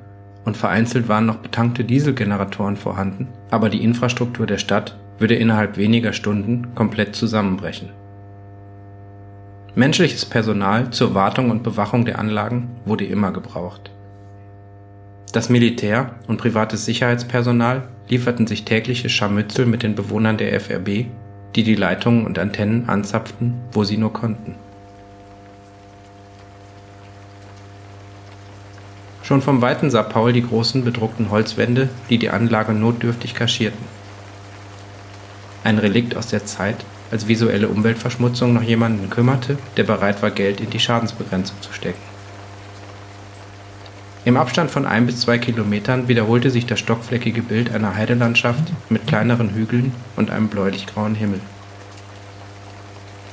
und 0.45 0.57
vereinzelt 0.57 1.07
waren 1.09 1.27
noch 1.27 1.35
betankte 1.35 1.83
Dieselgeneratoren 1.83 2.75
vorhanden, 2.75 3.27
aber 3.51 3.69
die 3.69 3.83
Infrastruktur 3.83 4.47
der 4.47 4.57
Stadt 4.57 4.97
würde 5.19 5.35
innerhalb 5.35 5.77
weniger 5.77 6.13
Stunden 6.13 6.73
komplett 6.73 7.15
zusammenbrechen. 7.15 7.89
Menschliches 9.75 10.25
Personal 10.25 10.89
zur 10.89 11.13
Wartung 11.13 11.51
und 11.51 11.61
Bewachung 11.61 12.03
der 12.03 12.17
Anlagen 12.17 12.71
wurde 12.83 13.05
immer 13.05 13.31
gebraucht. 13.31 13.91
Das 15.33 15.49
Militär 15.49 16.15
und 16.27 16.39
privates 16.39 16.85
Sicherheitspersonal 16.85 17.83
lieferten 18.07 18.47
sich 18.47 18.65
tägliche 18.65 19.09
Scharmützel 19.09 19.65
mit 19.65 19.83
den 19.83 19.95
Bewohnern 19.95 20.37
der 20.37 20.59
FRB, 20.59 21.05
die 21.55 21.63
die 21.63 21.75
Leitungen 21.75 22.25
und 22.25 22.39
Antennen 22.39 22.89
anzapften, 22.89 23.53
wo 23.71 23.83
sie 23.83 23.97
nur 23.97 24.13
konnten. 24.13 24.55
Schon 29.23 29.41
vom 29.41 29.61
Weiten 29.61 29.89
sah 29.89 30.03
Paul 30.03 30.33
die 30.33 30.45
großen 30.45 30.83
bedruckten 30.83 31.29
Holzwände, 31.29 31.89
die 32.09 32.17
die 32.17 32.29
Anlage 32.29 32.73
notdürftig 32.73 33.33
kaschierten. 33.33 33.85
Ein 35.63 35.77
Relikt 35.77 36.17
aus 36.17 36.27
der 36.27 36.45
Zeit, 36.45 36.83
als 37.11 37.27
visuelle 37.27 37.69
Umweltverschmutzung 37.69 38.53
noch 38.53 38.63
jemanden 38.63 39.09
kümmerte, 39.09 39.57
der 39.77 39.83
bereit 39.83 40.21
war, 40.21 40.31
Geld 40.31 40.59
in 40.59 40.69
die 40.69 40.79
Schadensbegrenzung 40.79 41.61
zu 41.61 41.71
stecken. 41.71 42.10
Im 44.23 44.37
Abstand 44.37 44.69
von 44.69 44.85
ein 44.85 45.07
bis 45.07 45.21
zwei 45.21 45.39
Kilometern 45.39 46.07
wiederholte 46.07 46.51
sich 46.51 46.67
das 46.67 46.79
stockfleckige 46.79 47.41
Bild 47.41 47.73
einer 47.73 47.95
Heidelandschaft 47.95 48.63
mit 48.89 49.07
kleineren 49.07 49.55
Hügeln 49.55 49.93
und 50.15 50.29
einem 50.29 50.47
bläulich-grauen 50.47 51.15
Himmel. 51.15 51.39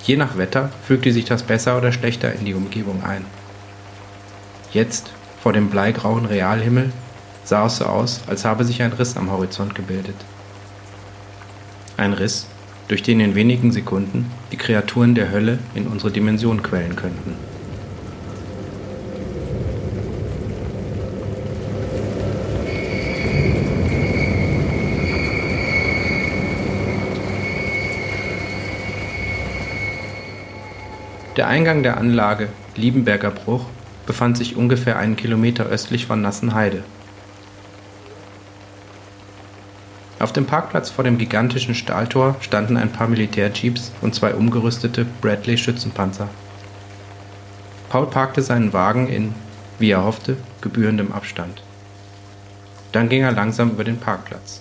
Je 0.03 0.17
nach 0.17 0.39
Wetter 0.39 0.71
fügte 0.87 1.13
sich 1.13 1.27
das 1.27 1.43
besser 1.43 1.77
oder 1.77 1.93
schlechter 1.93 2.33
in 2.33 2.47
die 2.47 2.55
Umgebung 2.55 3.05
ein. 3.05 3.27
Jetzt, 4.73 5.11
vor 5.43 5.53
dem 5.53 5.69
bleigrauen 5.69 6.25
Realhimmel, 6.25 6.91
sah 7.45 7.67
es 7.67 7.77
so 7.77 7.85
aus, 7.85 8.23
als 8.27 8.47
habe 8.47 8.65
sich 8.65 8.81
ein 8.81 8.93
Riss 8.95 9.19
am 9.19 9.31
Horizont 9.31 9.75
gebildet. 9.75 10.17
Ein 11.99 12.15
Riss, 12.15 12.47
durch 12.89 13.03
den 13.03 13.21
in 13.21 13.35
wenigen 13.35 13.73
Sekunden 13.73 14.31
die 14.53 14.57
Kreaturen 14.57 15.15
der 15.15 15.31
Hölle 15.31 15.59
in 15.75 15.87
unsere 15.87 16.11
Dimension 16.11 16.63
quellen 16.63 16.97
könnten. 16.97 17.48
Der 31.39 31.47
Eingang 31.47 31.85
der 31.85 31.99
Anlage, 31.99 32.49
Liebenberger 32.75 33.31
Bruch, 33.31 33.65
befand 34.07 34.37
sich 34.37 34.57
ungefähr 34.57 34.99
einen 34.99 35.15
Kilometer 35.15 35.67
östlich 35.67 36.05
von 36.05 36.21
Nassenheide. 36.21 36.83
Auf 40.19 40.33
dem 40.33 40.47
Parkplatz 40.47 40.91
vor 40.91 41.05
dem 41.05 41.17
gigantischen 41.17 41.77
Stahltor 41.77 42.35
standen 42.41 42.77
ein 42.77 42.91
paar 42.91 43.07
Militärjeeps 43.07 43.93
und 44.01 44.17
zwei 44.17 44.35
umgerüstete 44.35 45.07
Bradley-Schützenpanzer. 45.21 46.29
Paul 47.89 48.07
parkte 48.07 48.43
seinen 48.43 48.73
Wagen 48.73 49.07
in, 49.07 49.33
wie 49.79 49.93
er 49.93 50.03
hoffte, 50.03 50.39
gebührendem 50.61 51.13
Abstand. 51.13 51.63
Dann 52.91 53.09
ging 53.09 53.23
er 53.23 53.31
langsam 53.31 53.71
über 53.71 53.85
den 53.85 54.01
Parkplatz. 54.01 54.61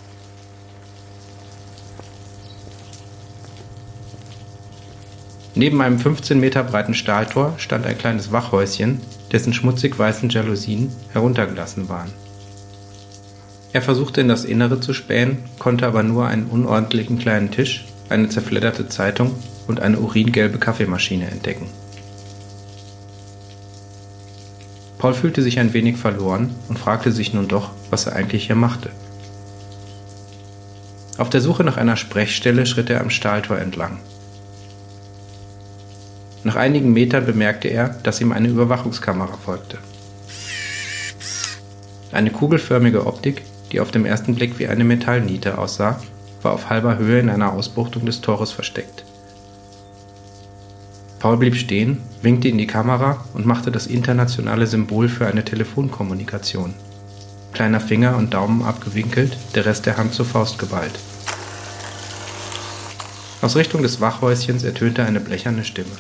Neben 5.58 5.82
einem 5.82 5.98
15 5.98 6.40
Meter 6.40 6.64
breiten 6.64 6.94
Stahltor 6.94 7.56
stand 7.58 7.88
ein 7.88 7.98
kleines 7.98 8.32
Wachhäuschen, 8.32 9.02
dessen 9.32 9.54
schmutzig 9.54 9.98
weißen 9.98 10.30
Jalousien 10.30 10.92
heruntergelassen 11.14 11.90
waren. 11.90 12.12
Er 13.74 13.82
versuchte 13.82 14.22
in 14.22 14.28
das 14.28 14.46
Innere 14.46 14.80
zu 14.80 14.94
spähen, 14.94 15.40
konnte 15.58 15.88
aber 15.88 16.04
nur 16.04 16.28
einen 16.28 16.46
unordentlichen 16.46 17.18
kleinen 17.18 17.50
Tisch, 17.50 17.86
eine 18.08 18.30
zerfledderte 18.30 18.88
Zeitung 18.88 19.34
und 19.68 19.80
eine 19.80 19.98
uringelbe 19.98 20.60
Kaffeemaschine 20.60 21.28
entdecken. 21.28 21.66
Paul 25.00 25.16
fühlte 25.16 25.42
sich 25.42 25.58
ein 25.58 25.74
wenig 25.74 25.98
verloren 25.98 26.54
und 26.70 26.78
fragte 26.78 27.12
sich 27.12 27.34
nun 27.34 27.48
doch, 27.48 27.72
was 27.90 28.06
er 28.06 28.16
eigentlich 28.16 28.46
hier 28.46 28.56
machte. 28.56 28.92
Auf 31.18 31.32
der 31.32 31.42
Suche 31.42 31.64
nach 31.64 31.78
einer 31.78 31.98
Sprechstelle 31.98 32.68
schritt 32.68 32.92
er 32.92 33.02
am 33.02 33.10
Stahltor 33.10 33.58
entlang. 33.58 33.98
Nach 36.48 36.56
einigen 36.56 36.94
Metern 36.94 37.25
bemerkte 37.25 37.68
er, 37.68 37.89
dass 38.04 38.22
ihm 38.22 38.32
eine 38.32 38.48
Überwachungskamera 38.48 39.36
folgte. 39.36 39.80
Eine 42.13 42.32
kugelförmige 42.32 43.06
Optik, 43.06 43.42
die 43.74 43.82
auf 43.82 43.92
dem 43.92 44.06
ersten 44.06 44.34
Blick 44.34 44.58
wie 44.58 44.70
eine 44.70 44.86
Metallniete 44.86 45.58
aussah, 45.58 46.00
war 46.42 46.54
auf 46.54 46.70
halber 46.70 46.98
Höhe 46.98 47.20
in 47.20 47.30
einer 47.30 47.51
Ausbuchtung 47.51 48.06
des 48.06 48.22
Tores 48.22 48.51
versteckt. 48.54 49.04
Paul 51.20 51.36
blieb 51.36 51.58
stehen, 51.58 51.98
winkte 52.22 52.48
in 52.48 52.58
die 52.58 52.66
Kamera 52.66 53.25
und 53.34 53.46
machte 53.46 53.70
das 53.70 53.86
internationale 53.86 54.68
Symbol 54.68 55.10
für 55.10 55.27
eine 55.27 55.44
Telefonkommunikation. 55.44 56.75
kleiner 57.51 57.82
Finger 57.82 58.16
und 58.16 58.34
Daumen 58.34 58.63
abgewinkelt, 58.63 59.36
der 59.54 59.66
Rest 59.66 59.86
der 59.86 59.98
Hand 59.98 60.13
zur 60.13 60.25
Faust 60.25 60.60
geballt. 60.60 60.98
Aus 63.42 63.58
Richtung 63.58 63.82
des 63.82 64.00
Wachhäuschens 64.00 64.63
ertönte 64.63 65.04
eine 65.04 65.20
blecherne 65.20 65.66
Stimme. 65.66 65.98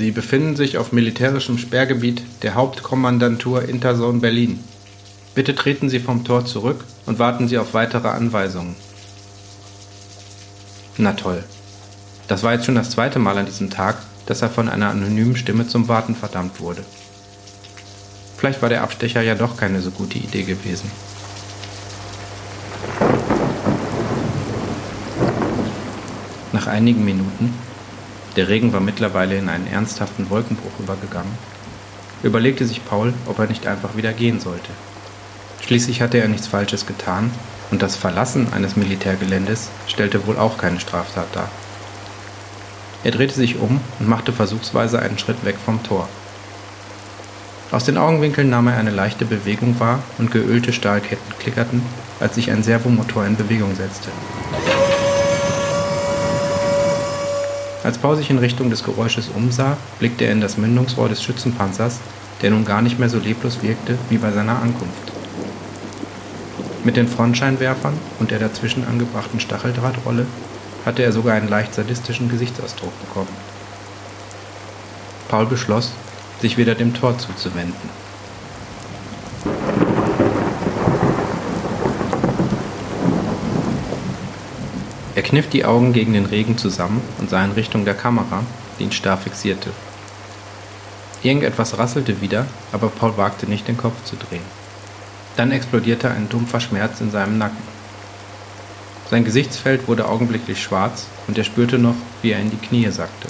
Sie 0.00 0.12
befinden 0.12 0.56
sich 0.56 0.78
auf 0.78 0.92
militärischem 0.92 1.58
Sperrgebiet 1.58 2.22
der 2.40 2.54
Hauptkommandantur 2.54 3.68
Interzone 3.68 4.20
Berlin. 4.20 4.58
Bitte 5.34 5.54
treten 5.54 5.90
Sie 5.90 6.00
vom 6.00 6.24
Tor 6.24 6.46
zurück 6.46 6.86
und 7.04 7.18
warten 7.18 7.48
Sie 7.48 7.58
auf 7.58 7.74
weitere 7.74 8.08
Anweisungen. 8.08 8.76
Na 10.96 11.12
toll. 11.12 11.44
Das 12.28 12.42
war 12.42 12.54
jetzt 12.54 12.64
schon 12.64 12.76
das 12.76 12.88
zweite 12.88 13.18
Mal 13.18 13.36
an 13.36 13.44
diesem 13.44 13.68
Tag, 13.68 13.98
dass 14.24 14.40
er 14.40 14.48
von 14.48 14.70
einer 14.70 14.88
anonymen 14.88 15.36
Stimme 15.36 15.68
zum 15.68 15.86
Warten 15.86 16.14
verdammt 16.14 16.60
wurde. 16.60 16.82
Vielleicht 18.38 18.62
war 18.62 18.70
der 18.70 18.82
Abstecher 18.82 19.20
ja 19.20 19.34
doch 19.34 19.58
keine 19.58 19.82
so 19.82 19.90
gute 19.90 20.16
Idee 20.16 20.44
gewesen. 20.44 20.90
Nach 26.54 26.68
einigen 26.68 27.04
Minuten, 27.04 27.52
der 28.40 28.48
Regen 28.48 28.72
war 28.72 28.80
mittlerweile 28.80 29.36
in 29.36 29.50
einen 29.50 29.66
ernsthaften 29.66 30.30
Wolkenbruch 30.30 30.78
übergegangen, 30.78 31.30
überlegte 32.22 32.64
sich 32.64 32.82
Paul, 32.82 33.12
ob 33.26 33.38
er 33.38 33.48
nicht 33.48 33.66
einfach 33.66 33.96
wieder 33.96 34.14
gehen 34.14 34.40
sollte. 34.40 34.70
Schließlich 35.60 36.00
hatte 36.00 36.16
er 36.16 36.26
nichts 36.26 36.46
Falsches 36.46 36.86
getan 36.86 37.30
und 37.70 37.82
das 37.82 37.96
Verlassen 37.96 38.50
eines 38.54 38.76
Militärgeländes 38.76 39.68
stellte 39.86 40.26
wohl 40.26 40.38
auch 40.38 40.56
keine 40.56 40.80
Straftat 40.80 41.26
dar. 41.34 41.50
Er 43.04 43.10
drehte 43.10 43.34
sich 43.34 43.58
um 43.58 43.78
und 43.98 44.08
machte 44.08 44.32
versuchsweise 44.32 45.00
einen 45.00 45.18
Schritt 45.18 45.44
weg 45.44 45.56
vom 45.62 45.82
Tor. 45.82 46.08
Aus 47.70 47.84
den 47.84 47.98
Augenwinkeln 47.98 48.48
nahm 48.48 48.68
er 48.68 48.78
eine 48.78 48.90
leichte 48.90 49.26
Bewegung 49.26 49.78
wahr 49.80 50.02
und 50.16 50.30
geölte 50.30 50.72
Stahlketten 50.72 51.34
klickerten, 51.40 51.82
als 52.20 52.36
sich 52.36 52.50
ein 52.50 52.62
Servomotor 52.62 53.26
in 53.26 53.36
Bewegung 53.36 53.76
setzte. 53.76 54.08
Als 57.82 57.96
Paul 57.96 58.16
sich 58.16 58.28
in 58.28 58.38
Richtung 58.38 58.68
des 58.68 58.84
Geräusches 58.84 59.30
umsah, 59.34 59.76
blickte 59.98 60.24
er 60.24 60.32
in 60.32 60.40
das 60.40 60.58
Mündungsrohr 60.58 61.08
des 61.08 61.22
Schützenpanzers, 61.22 61.98
der 62.42 62.50
nun 62.50 62.64
gar 62.64 62.82
nicht 62.82 62.98
mehr 62.98 63.08
so 63.08 63.18
leblos 63.18 63.62
wirkte 63.62 63.96
wie 64.10 64.18
bei 64.18 64.32
seiner 64.32 64.60
Ankunft. 64.60 65.12
Mit 66.84 66.96
den 66.96 67.08
Frontscheinwerfern 67.08 67.94
und 68.18 68.30
der 68.30 68.38
dazwischen 68.38 68.86
angebrachten 68.86 69.40
Stacheldrahtrolle 69.40 70.26
hatte 70.84 71.02
er 71.02 71.12
sogar 71.12 71.34
einen 71.34 71.48
leicht 71.48 71.74
sadistischen 71.74 72.28
Gesichtsausdruck 72.28 72.92
bekommen. 73.06 73.28
Paul 75.28 75.46
beschloss, 75.46 75.92
sich 76.40 76.56
wieder 76.56 76.74
dem 76.74 76.94
Tor 76.94 77.18
zuzuwenden. 77.18 78.09
Er 85.20 85.26
kniff 85.26 85.50
die 85.50 85.66
Augen 85.66 85.92
gegen 85.92 86.14
den 86.14 86.24
Regen 86.24 86.56
zusammen 86.56 87.02
und 87.18 87.28
sah 87.28 87.44
in 87.44 87.52
Richtung 87.52 87.84
der 87.84 87.92
Kamera, 87.92 88.42
die 88.78 88.84
ihn 88.84 88.90
starr 88.90 89.18
fixierte. 89.18 89.68
Irgendetwas 91.22 91.76
rasselte 91.76 92.22
wieder, 92.22 92.46
aber 92.72 92.88
Paul 92.88 93.18
wagte 93.18 93.44
nicht, 93.44 93.68
den 93.68 93.76
Kopf 93.76 94.02
zu 94.04 94.16
drehen. 94.16 94.40
Dann 95.36 95.52
explodierte 95.52 96.10
ein 96.10 96.30
dumpfer 96.30 96.58
Schmerz 96.58 97.02
in 97.02 97.10
seinem 97.10 97.36
Nacken. 97.36 97.62
Sein 99.10 99.26
Gesichtsfeld 99.26 99.88
wurde 99.88 100.08
augenblicklich 100.08 100.62
schwarz 100.62 101.06
und 101.28 101.36
er 101.36 101.44
spürte 101.44 101.78
noch, 101.78 101.96
wie 102.22 102.30
er 102.30 102.40
in 102.40 102.50
die 102.50 102.56
Knie 102.56 102.90
sackte. 102.90 103.28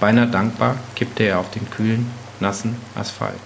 Beinahe 0.00 0.26
dankbar 0.26 0.78
kippte 0.96 1.22
er 1.22 1.38
auf 1.38 1.52
den 1.52 1.70
kühlen, 1.70 2.10
nassen 2.40 2.74
Asphalt. 2.96 3.38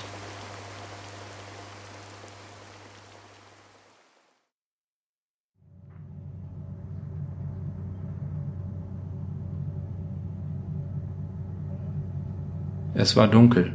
Es 13.05 13.17
war 13.17 13.29
dunkel 13.29 13.71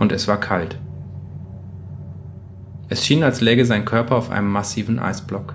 und 0.00 0.10
es 0.10 0.26
war 0.26 0.40
kalt. 0.40 0.76
Es 2.88 3.06
schien, 3.06 3.22
als 3.22 3.40
läge 3.40 3.64
sein 3.64 3.84
Körper 3.84 4.16
auf 4.16 4.28
einem 4.32 4.50
massiven 4.50 4.98
Eisblock. 4.98 5.54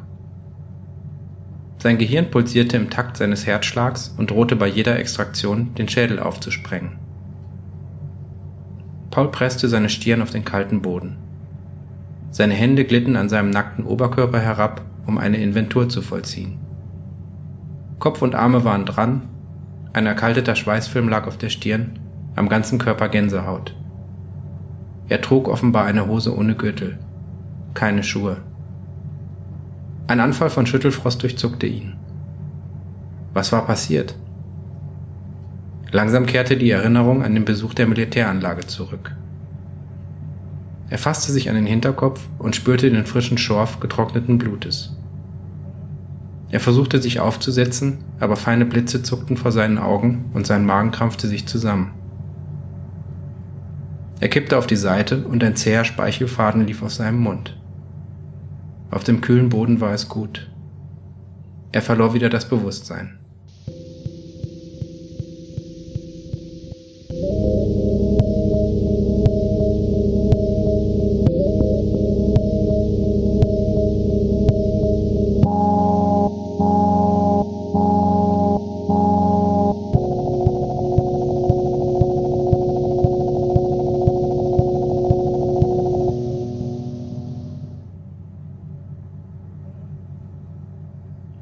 Sein 1.77 1.97
Gehirn 1.97 2.31
pulsierte 2.31 2.77
im 2.77 2.89
Takt 2.89 3.17
seines 3.17 3.45
Herzschlags 3.45 4.15
und 4.17 4.31
drohte 4.31 4.55
bei 4.55 4.67
jeder 4.67 4.97
Extraktion, 4.97 5.73
den 5.73 5.89
Schädel 5.89 6.19
aufzusprengen. 6.21 6.91
Paul 9.11 9.29
presste 9.29 9.67
seine 9.67 9.89
Stirn 9.89 10.21
auf 10.21 10.29
den 10.29 10.45
kalten 10.45 10.81
Boden. 10.81 11.17
Seine 12.31 12.53
Hände 12.53 12.85
glitten 12.85 13.17
an 13.17 13.27
seinem 13.27 13.49
nackten 13.49 13.83
Oberkörper 13.83 14.39
herab, 14.39 14.85
um 15.05 15.17
eine 15.17 15.35
Inventur 15.35 15.89
zu 15.89 16.01
vollziehen. 16.01 16.59
Kopf 17.99 18.21
und 18.21 18.35
Arme 18.35 18.63
waren 18.63 18.85
dran, 18.85 19.23
ein 19.93 20.05
erkalteter 20.05 20.55
Schweißfilm 20.55 21.09
lag 21.09 21.25
auf 21.25 21.37
der 21.37 21.49
Stirn, 21.49 21.99
am 22.35 22.47
ganzen 22.47 22.77
Körper 22.77 23.09
Gänsehaut. 23.09 23.75
Er 25.07 25.21
trug 25.21 25.47
offenbar 25.47 25.85
eine 25.85 26.07
Hose 26.07 26.35
ohne 26.37 26.55
Gürtel, 26.55 26.99
keine 27.73 28.03
Schuhe. 28.03 28.37
Ein 30.07 30.19
Anfall 30.19 30.49
von 30.49 30.65
Schüttelfrost 30.65 31.21
durchzuckte 31.23 31.65
ihn. 31.65 31.95
Was 33.33 33.51
war 33.51 33.65
passiert? 33.65 34.15
Langsam 35.91 36.27
kehrte 36.27 36.55
die 36.57 36.69
Erinnerung 36.69 37.23
an 37.23 37.33
den 37.33 37.45
Besuch 37.45 37.73
der 37.73 37.87
Militäranlage 37.87 38.67
zurück. 38.67 39.15
Er 40.91 40.97
fasste 40.99 41.31
sich 41.31 41.49
an 41.49 41.55
den 41.55 41.65
Hinterkopf 41.65 42.27
und 42.37 42.55
spürte 42.55 42.89
den 42.89 43.05
frischen 43.05 43.37
Schorf 43.37 43.79
getrockneten 43.79 44.37
Blutes. 44.37 44.98
Er 46.51 46.59
versuchte 46.59 47.01
sich 47.01 47.19
aufzusetzen, 47.19 47.99
aber 48.19 48.35
feine 48.35 48.65
Blitze 48.65 49.03
zuckten 49.03 49.37
vor 49.37 49.51
seinen 49.51 49.77
Augen 49.77 50.31
und 50.33 50.47
sein 50.47 50.65
Magen 50.65 50.91
krampfte 50.91 51.27
sich 51.27 51.47
zusammen. 51.47 51.91
Er 54.19 54.29
kippte 54.29 54.57
auf 54.57 54.67
die 54.67 54.75
Seite 54.75 55.25
und 55.25 55.43
ein 55.43 55.55
zäher 55.55 55.85
Speichelfaden 55.85 56.65
lief 56.65 56.81
aus 56.81 56.95
seinem 56.95 57.19
Mund. 57.19 57.57
Auf 58.91 59.03
dem 59.03 59.21
kühlen 59.21 59.49
Boden 59.49 59.79
war 59.79 59.93
es 59.93 60.09
gut. 60.09 60.49
Er 61.71 61.83
verlor 61.83 62.15
wieder 62.15 62.29
das 62.29 62.49
Bewusstsein. 62.49 63.18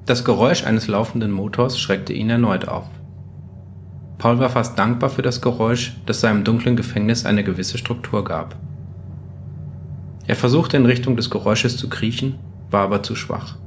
Das 0.08 0.24
Geräusch 0.24 0.64
eines 0.64 0.88
laufenden 0.88 1.32
Motors 1.32 1.78
schreckte 1.78 2.14
ihn 2.14 2.30
erneut 2.30 2.66
auf. 2.70 2.86
Paul 4.18 4.40
war 4.40 4.50
fast 4.50 4.80
dankbar 4.80 5.10
für 5.10 5.22
das 5.22 5.42
Geräusch, 5.42 5.98
das 6.06 6.22
seinem 6.22 6.46
dunklen 6.46 6.78
Gefängnis 6.78 7.26
eine 7.26 7.44
gewisse 7.44 7.78
Struktur 7.78 8.24
gab. 8.24 8.56
Er 10.26 10.38
versuchte 10.38 10.78
in 10.78 10.86
Richtung 10.86 11.18
des 11.18 11.30
Geräusches 11.30 11.76
zu 11.76 11.90
kriechen, 11.90 12.40
war 12.72 12.86
aber 12.86 13.04
zu 13.04 13.18
schwach. 13.18 13.58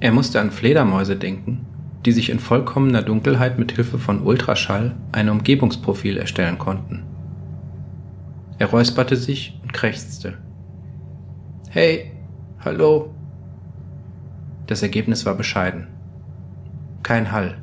Er 0.00 0.10
musste 0.10 0.40
an 0.40 0.50
Fledermäuse 0.50 1.14
denken, 1.14 1.64
die 2.04 2.12
sich 2.12 2.30
in 2.30 2.40
vollkommener 2.40 3.02
Dunkelheit 3.02 3.56
mit 3.56 3.70
Hilfe 3.70 4.00
von 4.00 4.22
Ultraschall 4.22 4.96
ein 5.12 5.28
Umgebungsprofil 5.28 6.16
erstellen 6.16 6.58
konnten. 6.58 7.04
Er 8.58 8.66
räusperte 8.66 9.14
sich 9.14 9.60
und 9.62 9.72
krächzte. 9.72 10.38
Hey, 11.70 12.12
hallo, 12.64 13.14
das 14.68 14.82
Ergebnis 14.82 15.26
war 15.26 15.34
bescheiden. 15.34 15.88
Kein 17.02 17.32
Hall. 17.32 17.56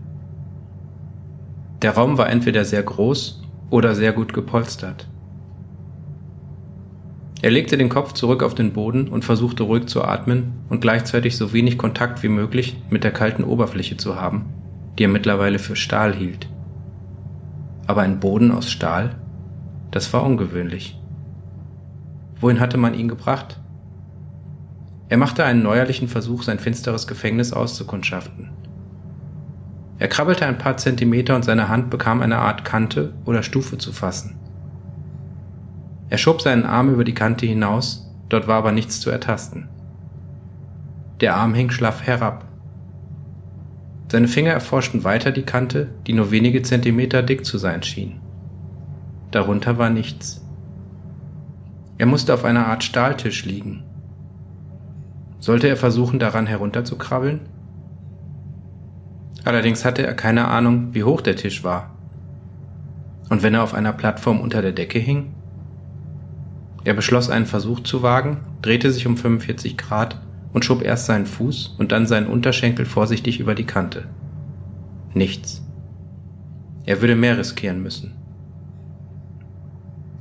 Der 1.81 1.91
Raum 1.91 2.17
war 2.17 2.29
entweder 2.29 2.65
sehr 2.65 2.81
groß 2.81 3.43
oder 3.69 3.93
sehr 3.93 4.11
gut 4.11 4.33
gepolstert. 4.33 5.07
Er 7.43 7.51
legte 7.51 7.77
den 7.77 7.89
Kopf 7.89 8.13
zurück 8.13 8.41
auf 8.41 8.55
den 8.55 8.73
Boden 8.73 9.07
und 9.07 9.23
versuchte 9.23 9.63
ruhig 9.63 9.85
zu 9.85 10.03
atmen 10.03 10.53
und 10.67 10.81
gleichzeitig 10.81 11.37
so 11.37 11.53
wenig 11.53 11.77
Kontakt 11.77 12.23
wie 12.23 12.27
möglich 12.27 12.81
mit 12.89 13.03
der 13.03 13.11
kalten 13.11 13.43
Oberfläche 13.43 13.97
zu 13.97 14.19
haben, 14.19 14.45
die 14.97 15.03
er 15.03 15.09
mittlerweile 15.09 15.59
für 15.59 15.75
Stahl 15.75 16.15
hielt. 16.15 16.49
Aber 17.85 18.01
ein 18.01 18.19
Boden 18.19 18.51
aus 18.51 18.71
Stahl? 18.71 19.15
Das 19.91 20.11
war 20.11 20.23
ungewöhnlich. 20.23 20.99
Wohin 22.41 22.59
hatte 22.59 22.77
man 22.77 22.95
ihn 22.95 23.09
gebracht? 23.09 23.59
Er 25.07 25.17
machte 25.17 25.45
einen 25.45 25.61
neuerlichen 25.61 26.07
Versuch, 26.07 26.43
sein 26.43 26.59
finsteres 26.59 27.05
Gefängnis 27.07 27.53
auszukundschaften. 27.53 28.49
Er 29.97 30.07
krabbelte 30.07 30.45
ein 30.45 30.57
paar 30.57 30.77
Zentimeter 30.77 31.35
und 31.35 31.45
seine 31.45 31.69
Hand 31.69 31.89
bekam 31.89 32.21
eine 32.21 32.39
Art 32.39 32.65
Kante 32.65 33.13
oder 33.23 33.43
Stufe 33.43 33.77
zu 33.77 33.93
fassen. 33.93 34.35
Er 36.09 36.17
schob 36.17 36.41
seinen 36.41 36.65
Arm 36.65 36.91
über 36.93 37.03
die 37.03 37.13
Kante 37.13 37.45
hinaus, 37.45 38.11
dort 38.29 38.47
war 38.47 38.57
aber 38.57 38.71
nichts 38.71 38.99
zu 38.99 39.09
ertasten. 39.09 39.69
Der 41.21 41.35
Arm 41.35 41.53
hing 41.53 41.71
schlaff 41.71 42.05
herab. 42.05 42.45
Seine 44.11 44.27
Finger 44.27 44.51
erforschten 44.51 45.03
weiter 45.03 45.31
die 45.31 45.43
Kante, 45.43 45.89
die 46.07 46.13
nur 46.13 46.29
wenige 46.29 46.61
Zentimeter 46.61 47.23
dick 47.23 47.45
zu 47.45 47.57
sein 47.57 47.81
schien. 47.81 48.19
Darunter 49.31 49.77
war 49.77 49.89
nichts. 49.89 50.45
Er 51.97 52.05
musste 52.05 52.33
auf 52.33 52.43
einer 52.43 52.67
Art 52.67 52.83
Stahltisch 52.83 53.45
liegen. 53.45 53.84
Sollte 55.45 55.67
er 55.67 55.77
versuchen, 55.77 56.17
daran 56.17 56.47
herunterzukrabbeln? 56.47 57.41
Allerdings 59.43 59.85
hatte 59.85 60.03
er 60.03 60.15
keine 60.15 60.47
Ahnung, 60.47 60.95
wie 60.95 61.03
hoch 61.03 61.21
der 61.21 61.35
Tisch 61.35 61.63
war. 61.63 61.91
Und 63.29 63.43
wenn 63.43 63.53
er 63.53 63.61
auf 63.61 63.75
einer 63.75 63.93
Plattform 63.93 64.39
unter 64.41 64.63
der 64.63 64.71
Decke 64.71 64.97
hing? 64.97 65.35
Er 66.83 66.95
beschloss 66.95 67.29
einen 67.29 67.45
Versuch 67.45 67.81
zu 67.81 68.01
wagen, 68.01 68.39
drehte 68.63 68.89
sich 68.89 69.05
um 69.05 69.17
45 69.17 69.77
Grad 69.77 70.19
und 70.51 70.65
schob 70.65 70.81
erst 70.81 71.05
seinen 71.05 71.27
Fuß 71.27 71.75
und 71.77 71.91
dann 71.91 72.07
seinen 72.07 72.25
Unterschenkel 72.25 72.87
vorsichtig 72.87 73.39
über 73.39 73.53
die 73.53 73.67
Kante. 73.67 74.07
Nichts. 75.13 75.63
Er 76.87 77.01
würde 77.01 77.15
mehr 77.15 77.37
riskieren 77.37 77.83
müssen. 77.83 78.15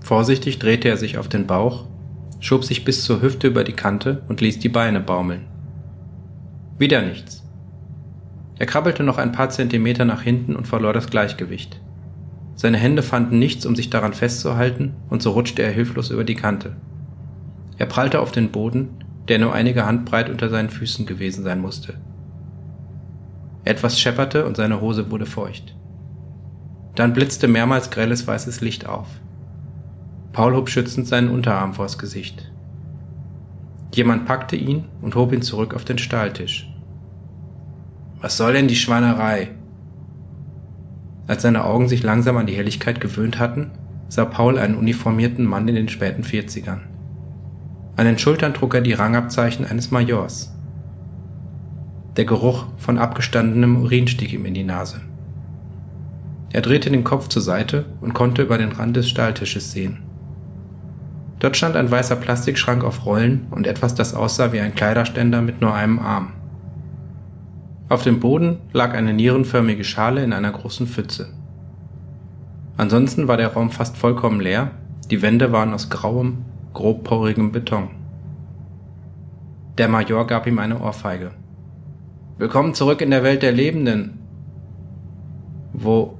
Vorsichtig 0.00 0.58
drehte 0.58 0.90
er 0.90 0.98
sich 0.98 1.16
auf 1.16 1.28
den 1.28 1.46
Bauch, 1.46 1.86
schob 2.44 2.62
sich 2.62 2.84
bis 2.84 3.04
zur 3.04 3.22
Hüfte 3.22 3.46
über 3.46 3.64
die 3.64 3.72
Kante 3.72 4.22
und 4.28 4.42
ließ 4.42 4.58
die 4.58 4.68
Beine 4.68 5.00
baumeln. 5.00 5.46
Wieder 6.78 7.00
nichts. 7.00 7.42
Er 8.58 8.66
krabbelte 8.66 9.02
noch 9.02 9.16
ein 9.16 9.32
paar 9.32 9.48
Zentimeter 9.48 10.04
nach 10.04 10.20
hinten 10.20 10.54
und 10.54 10.68
verlor 10.68 10.92
das 10.92 11.08
Gleichgewicht. 11.08 11.80
Seine 12.54 12.76
Hände 12.76 13.02
fanden 13.02 13.38
nichts, 13.38 13.64
um 13.64 13.74
sich 13.74 13.88
daran 13.88 14.12
festzuhalten, 14.12 14.92
und 15.08 15.22
so 15.22 15.30
rutschte 15.30 15.62
er 15.62 15.70
hilflos 15.70 16.10
über 16.10 16.22
die 16.22 16.34
Kante. 16.34 16.76
Er 17.78 17.86
prallte 17.86 18.20
auf 18.20 18.30
den 18.30 18.50
Boden, 18.50 18.90
der 19.26 19.38
nur 19.38 19.54
einige 19.54 19.86
Handbreit 19.86 20.28
unter 20.28 20.50
seinen 20.50 20.68
Füßen 20.68 21.06
gewesen 21.06 21.44
sein 21.44 21.62
musste. 21.62 21.94
Etwas 23.64 23.98
schepperte 23.98 24.44
und 24.44 24.58
seine 24.58 24.82
Hose 24.82 25.10
wurde 25.10 25.24
feucht. 25.24 25.74
Dann 26.94 27.14
blitzte 27.14 27.48
mehrmals 27.48 27.90
grelles 27.90 28.26
weißes 28.26 28.60
Licht 28.60 28.86
auf. 28.86 29.08
Paul 30.34 30.56
hob 30.56 30.68
schützend 30.68 31.06
seinen 31.06 31.28
Unterarm 31.28 31.74
vors 31.74 31.96
Gesicht. 31.96 32.50
Jemand 33.94 34.26
packte 34.26 34.56
ihn 34.56 34.86
und 35.00 35.14
hob 35.14 35.32
ihn 35.32 35.42
zurück 35.42 35.74
auf 35.74 35.84
den 35.84 35.98
Stahltisch. 35.98 36.68
Was 38.20 38.36
soll 38.36 38.54
denn 38.54 38.66
die 38.66 38.74
Schweinerei? 38.74 39.50
Als 41.28 41.42
seine 41.42 41.64
Augen 41.64 41.88
sich 41.88 42.02
langsam 42.02 42.36
an 42.36 42.46
die 42.46 42.56
Helligkeit 42.56 43.00
gewöhnt 43.00 43.38
hatten, 43.38 43.70
sah 44.08 44.24
Paul 44.24 44.58
einen 44.58 44.74
uniformierten 44.74 45.44
Mann 45.44 45.68
in 45.68 45.76
den 45.76 45.88
späten 45.88 46.24
Vierzigern. 46.24 46.80
An 47.94 48.06
den 48.06 48.18
Schultern 48.18 48.54
trug 48.54 48.74
er 48.74 48.80
die 48.80 48.92
Rangabzeichen 48.92 49.64
eines 49.64 49.92
Majors. 49.92 50.52
Der 52.16 52.24
Geruch 52.24 52.66
von 52.76 52.98
abgestandenem 52.98 53.82
Urin 53.82 54.08
stieg 54.08 54.32
ihm 54.32 54.44
in 54.46 54.54
die 54.54 54.64
Nase. 54.64 55.00
Er 56.52 56.60
drehte 56.60 56.90
den 56.90 57.04
Kopf 57.04 57.28
zur 57.28 57.42
Seite 57.42 57.86
und 58.00 58.14
konnte 58.14 58.42
über 58.42 58.58
den 58.58 58.72
Rand 58.72 58.96
des 58.96 59.08
Stahltisches 59.08 59.70
sehen. 59.70 60.03
Dort 61.44 61.58
stand 61.58 61.76
ein 61.76 61.90
weißer 61.90 62.16
Plastikschrank 62.16 62.82
auf 62.82 63.04
Rollen 63.04 63.48
und 63.50 63.66
etwas, 63.66 63.94
das 63.94 64.14
aussah 64.14 64.54
wie 64.54 64.60
ein 64.60 64.74
Kleiderständer 64.74 65.42
mit 65.42 65.60
nur 65.60 65.74
einem 65.74 65.98
Arm. 65.98 66.32
Auf 67.90 68.02
dem 68.02 68.18
Boden 68.18 68.60
lag 68.72 68.94
eine 68.94 69.12
nierenförmige 69.12 69.84
Schale 69.84 70.24
in 70.24 70.32
einer 70.32 70.50
großen 70.50 70.86
Pfütze. 70.86 71.34
Ansonsten 72.78 73.28
war 73.28 73.36
der 73.36 73.52
Raum 73.52 73.70
fast 73.70 73.98
vollkommen 73.98 74.40
leer, 74.40 74.70
die 75.10 75.20
Wände 75.20 75.52
waren 75.52 75.74
aus 75.74 75.90
grauem, 75.90 76.46
grobporigem 76.72 77.52
Beton. 77.52 77.90
Der 79.76 79.88
Major 79.88 80.26
gab 80.26 80.46
ihm 80.46 80.58
eine 80.58 80.80
Ohrfeige. 80.80 81.32
Willkommen 82.38 82.72
zurück 82.72 83.02
in 83.02 83.10
der 83.10 83.22
Welt 83.22 83.42
der 83.42 83.52
Lebenden. 83.52 84.18
Wo. 85.74 86.16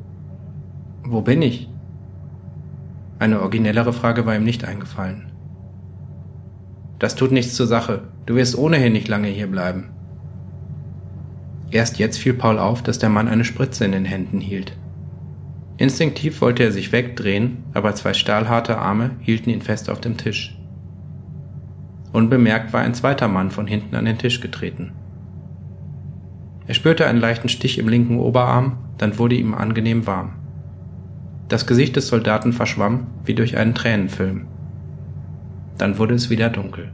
wo 1.02 1.22
bin 1.22 1.40
ich? 1.40 1.70
Eine 3.18 3.40
originellere 3.40 3.92
Frage 3.92 4.26
war 4.26 4.34
ihm 4.34 4.44
nicht 4.44 4.64
eingefallen. 4.64 5.32
Das 6.98 7.16
tut 7.16 7.32
nichts 7.32 7.54
zur 7.54 7.66
Sache. 7.66 8.02
Du 8.26 8.34
wirst 8.34 8.56
ohnehin 8.56 8.92
nicht 8.92 9.08
lange 9.08 9.28
hier 9.28 9.46
bleiben. 9.46 9.90
Erst 11.70 11.98
jetzt 11.98 12.18
fiel 12.18 12.34
Paul 12.34 12.58
auf, 12.58 12.82
dass 12.82 12.98
der 12.98 13.08
Mann 13.08 13.28
eine 13.28 13.44
Spritze 13.44 13.84
in 13.84 13.92
den 13.92 14.04
Händen 14.04 14.40
hielt. 14.40 14.76
Instinktiv 15.76 16.40
wollte 16.40 16.62
er 16.62 16.72
sich 16.72 16.92
wegdrehen, 16.92 17.64
aber 17.74 17.94
zwei 17.94 18.14
stahlharte 18.14 18.78
Arme 18.78 19.10
hielten 19.20 19.50
ihn 19.50 19.60
fest 19.60 19.90
auf 19.90 20.00
dem 20.00 20.16
Tisch. 20.16 20.56
Unbemerkt 22.12 22.72
war 22.72 22.80
ein 22.82 22.94
zweiter 22.94 23.26
Mann 23.26 23.50
von 23.50 23.66
hinten 23.66 23.96
an 23.96 24.04
den 24.04 24.18
Tisch 24.18 24.40
getreten. 24.40 24.92
Er 26.66 26.74
spürte 26.74 27.06
einen 27.06 27.20
leichten 27.20 27.48
Stich 27.48 27.78
im 27.78 27.88
linken 27.88 28.20
Oberarm, 28.20 28.78
dann 28.98 29.18
wurde 29.18 29.34
ihm 29.34 29.52
angenehm 29.52 30.06
warm. 30.06 30.43
Das 31.48 31.66
Gesicht 31.66 31.96
des 31.96 32.08
Soldaten 32.08 32.52
verschwamm 32.52 33.06
wie 33.24 33.34
durch 33.34 33.56
einen 33.56 33.74
Tränenfilm. 33.74 34.46
Dann 35.76 35.98
wurde 35.98 36.14
es 36.14 36.30
wieder 36.30 36.50
dunkel. 36.50 36.92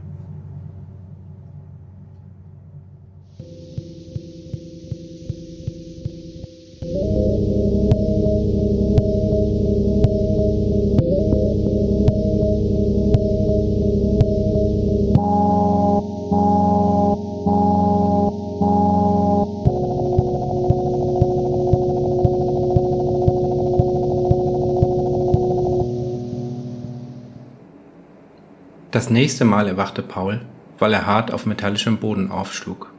Das 28.91 29.09
nächste 29.09 29.45
Mal 29.45 29.69
erwachte 29.69 30.01
Paul, 30.01 30.41
weil 30.77 30.91
er 30.91 31.05
hart 31.05 31.31
auf 31.31 31.45
metallischem 31.45 31.97
Boden 31.97 32.29
aufschlug. 32.29 32.91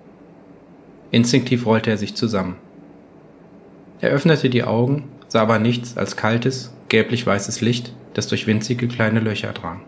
Instinktiv 1.11 1.67
rollte 1.67 1.91
er 1.91 1.99
sich 1.99 2.15
zusammen. 2.15 2.57
Er 4.01 4.09
öffnete 4.09 4.49
die 4.49 4.65
Augen, 4.65 5.05
sah 5.29 5.43
aber 5.43 5.59
nichts 5.59 5.99
als 5.99 6.17
kaltes, 6.17 6.73
gelblich-weißes 6.89 7.61
Licht, 7.61 7.93
das 8.15 8.27
durch 8.27 8.47
winzige 8.47 8.89
kleine 8.89 9.21
Löcher 9.21 9.53
drang. 9.53 9.83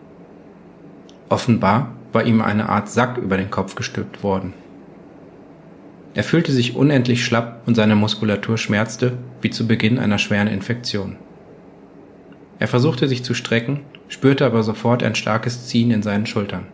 Offenbar 1.27 1.93
war 2.13 2.23
ihm 2.23 2.43
eine 2.43 2.69
Art 2.69 2.87
Sack 2.87 3.17
über 3.17 3.37
den 3.37 3.49
Kopf 3.49 3.73
gestülpt 3.73 4.21
worden. 4.21 4.53
Er 6.13 6.23
fühlte 6.23 6.51
sich 6.51 6.75
unendlich 6.75 7.25
schlapp 7.25 7.63
und 7.65 7.73
seine 7.73 7.95
Muskulatur 7.95 8.59
schmerzte 8.59 9.17
wie 9.41 9.49
zu 9.49 9.67
Beginn 9.67 9.97
einer 9.97 10.19
schweren 10.19 10.47
Infektion. 10.47 11.17
Er 12.59 12.67
versuchte 12.67 13.07
sich 13.07 13.23
zu 13.23 13.33
strecken, 13.33 13.81
spürte 14.07 14.45
aber 14.45 14.63
sofort 14.63 15.03
ein 15.03 15.15
starkes 15.15 15.67
Ziehen 15.67 15.91
in 15.91 16.03
seinen 16.03 16.25
Schultern. 16.25 16.67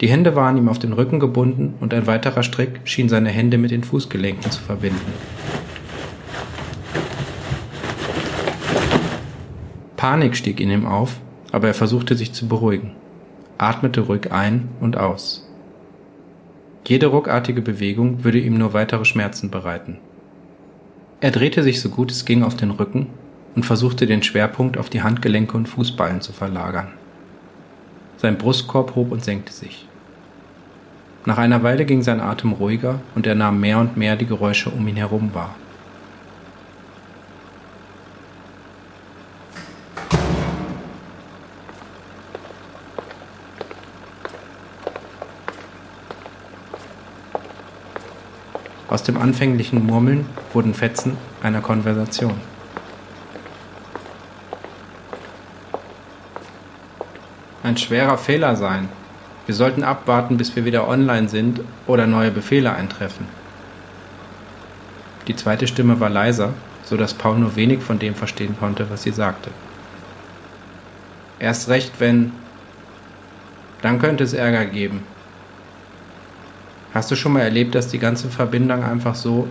Die 0.00 0.08
Hände 0.08 0.34
waren 0.34 0.56
ihm 0.56 0.68
auf 0.68 0.78
den 0.78 0.94
Rücken 0.94 1.20
gebunden 1.20 1.74
und 1.80 1.92
ein 1.92 2.06
weiterer 2.06 2.42
Strick 2.42 2.80
schien 2.84 3.08
seine 3.08 3.28
Hände 3.28 3.58
mit 3.58 3.70
den 3.70 3.84
Fußgelenken 3.84 4.50
zu 4.50 4.62
verbinden. 4.62 5.12
Panik 9.96 10.34
stieg 10.34 10.60
in 10.60 10.70
ihm 10.70 10.86
auf, 10.86 11.20
aber 11.52 11.68
er 11.68 11.74
versuchte 11.74 12.14
sich 12.14 12.32
zu 12.32 12.48
beruhigen, 12.48 12.92
atmete 13.58 14.00
ruhig 14.00 14.32
ein 14.32 14.68
und 14.80 14.96
aus. 14.96 15.46
Jede 16.86 17.08
ruckartige 17.08 17.60
Bewegung 17.60 18.24
würde 18.24 18.38
ihm 18.38 18.56
nur 18.56 18.72
weitere 18.72 19.04
Schmerzen 19.04 19.50
bereiten. 19.50 19.98
Er 21.20 21.30
drehte 21.30 21.62
sich 21.62 21.82
so 21.82 21.90
gut 21.90 22.10
es 22.10 22.24
ging 22.24 22.42
auf 22.42 22.56
den 22.56 22.70
Rücken 22.70 23.08
und 23.54 23.64
versuchte 23.64 24.06
den 24.06 24.22
Schwerpunkt 24.22 24.78
auf 24.78 24.90
die 24.90 25.02
Handgelenke 25.02 25.56
und 25.56 25.68
Fußballen 25.68 26.20
zu 26.20 26.32
verlagern. 26.32 26.88
Sein 28.16 28.38
Brustkorb 28.38 28.94
hob 28.94 29.12
und 29.12 29.24
senkte 29.24 29.52
sich. 29.52 29.86
Nach 31.26 31.38
einer 31.38 31.62
Weile 31.62 31.84
ging 31.84 32.02
sein 32.02 32.20
Atem 32.20 32.52
ruhiger 32.52 33.00
und 33.14 33.26
er 33.26 33.34
nahm 33.34 33.60
mehr 33.60 33.78
und 33.78 33.96
mehr 33.96 34.16
die 34.16 34.26
Geräusche 34.26 34.70
um 34.70 34.86
ihn 34.88 34.96
herum 34.96 35.34
wahr. 35.34 35.54
Aus 48.88 49.04
dem 49.04 49.18
anfänglichen 49.18 49.86
Murmeln 49.86 50.26
wurden 50.52 50.74
Fetzen 50.74 51.16
einer 51.42 51.60
Konversation. 51.60 52.34
Ein 57.62 57.76
schwerer 57.76 58.18
Fehler 58.18 58.56
sein. 58.56 58.88
Wir 59.46 59.54
sollten 59.54 59.82
abwarten, 59.82 60.36
bis 60.36 60.54
wir 60.56 60.64
wieder 60.64 60.88
online 60.88 61.28
sind 61.28 61.60
oder 61.86 62.06
neue 62.06 62.30
Befehle 62.30 62.72
eintreffen. 62.72 63.26
Die 65.26 65.36
zweite 65.36 65.66
Stimme 65.66 66.00
war 66.00 66.08
leiser, 66.08 66.54
so 66.84 66.96
dass 66.96 67.14
Paul 67.14 67.38
nur 67.38 67.56
wenig 67.56 67.80
von 67.80 67.98
dem 67.98 68.14
verstehen 68.14 68.56
konnte, 68.58 68.88
was 68.90 69.02
sie 69.02 69.12
sagte. 69.12 69.50
Erst 71.38 71.68
recht, 71.68 71.94
wenn... 71.98 72.32
Dann 73.82 73.98
könnte 73.98 74.24
es 74.24 74.34
Ärger 74.34 74.66
geben. 74.66 75.02
Hast 76.92 77.10
du 77.10 77.16
schon 77.16 77.32
mal 77.32 77.40
erlebt, 77.40 77.74
dass 77.74 77.88
die 77.88 77.98
ganze 77.98 78.28
Verbindung 78.28 78.84
einfach 78.84 79.14
so... 79.14 79.48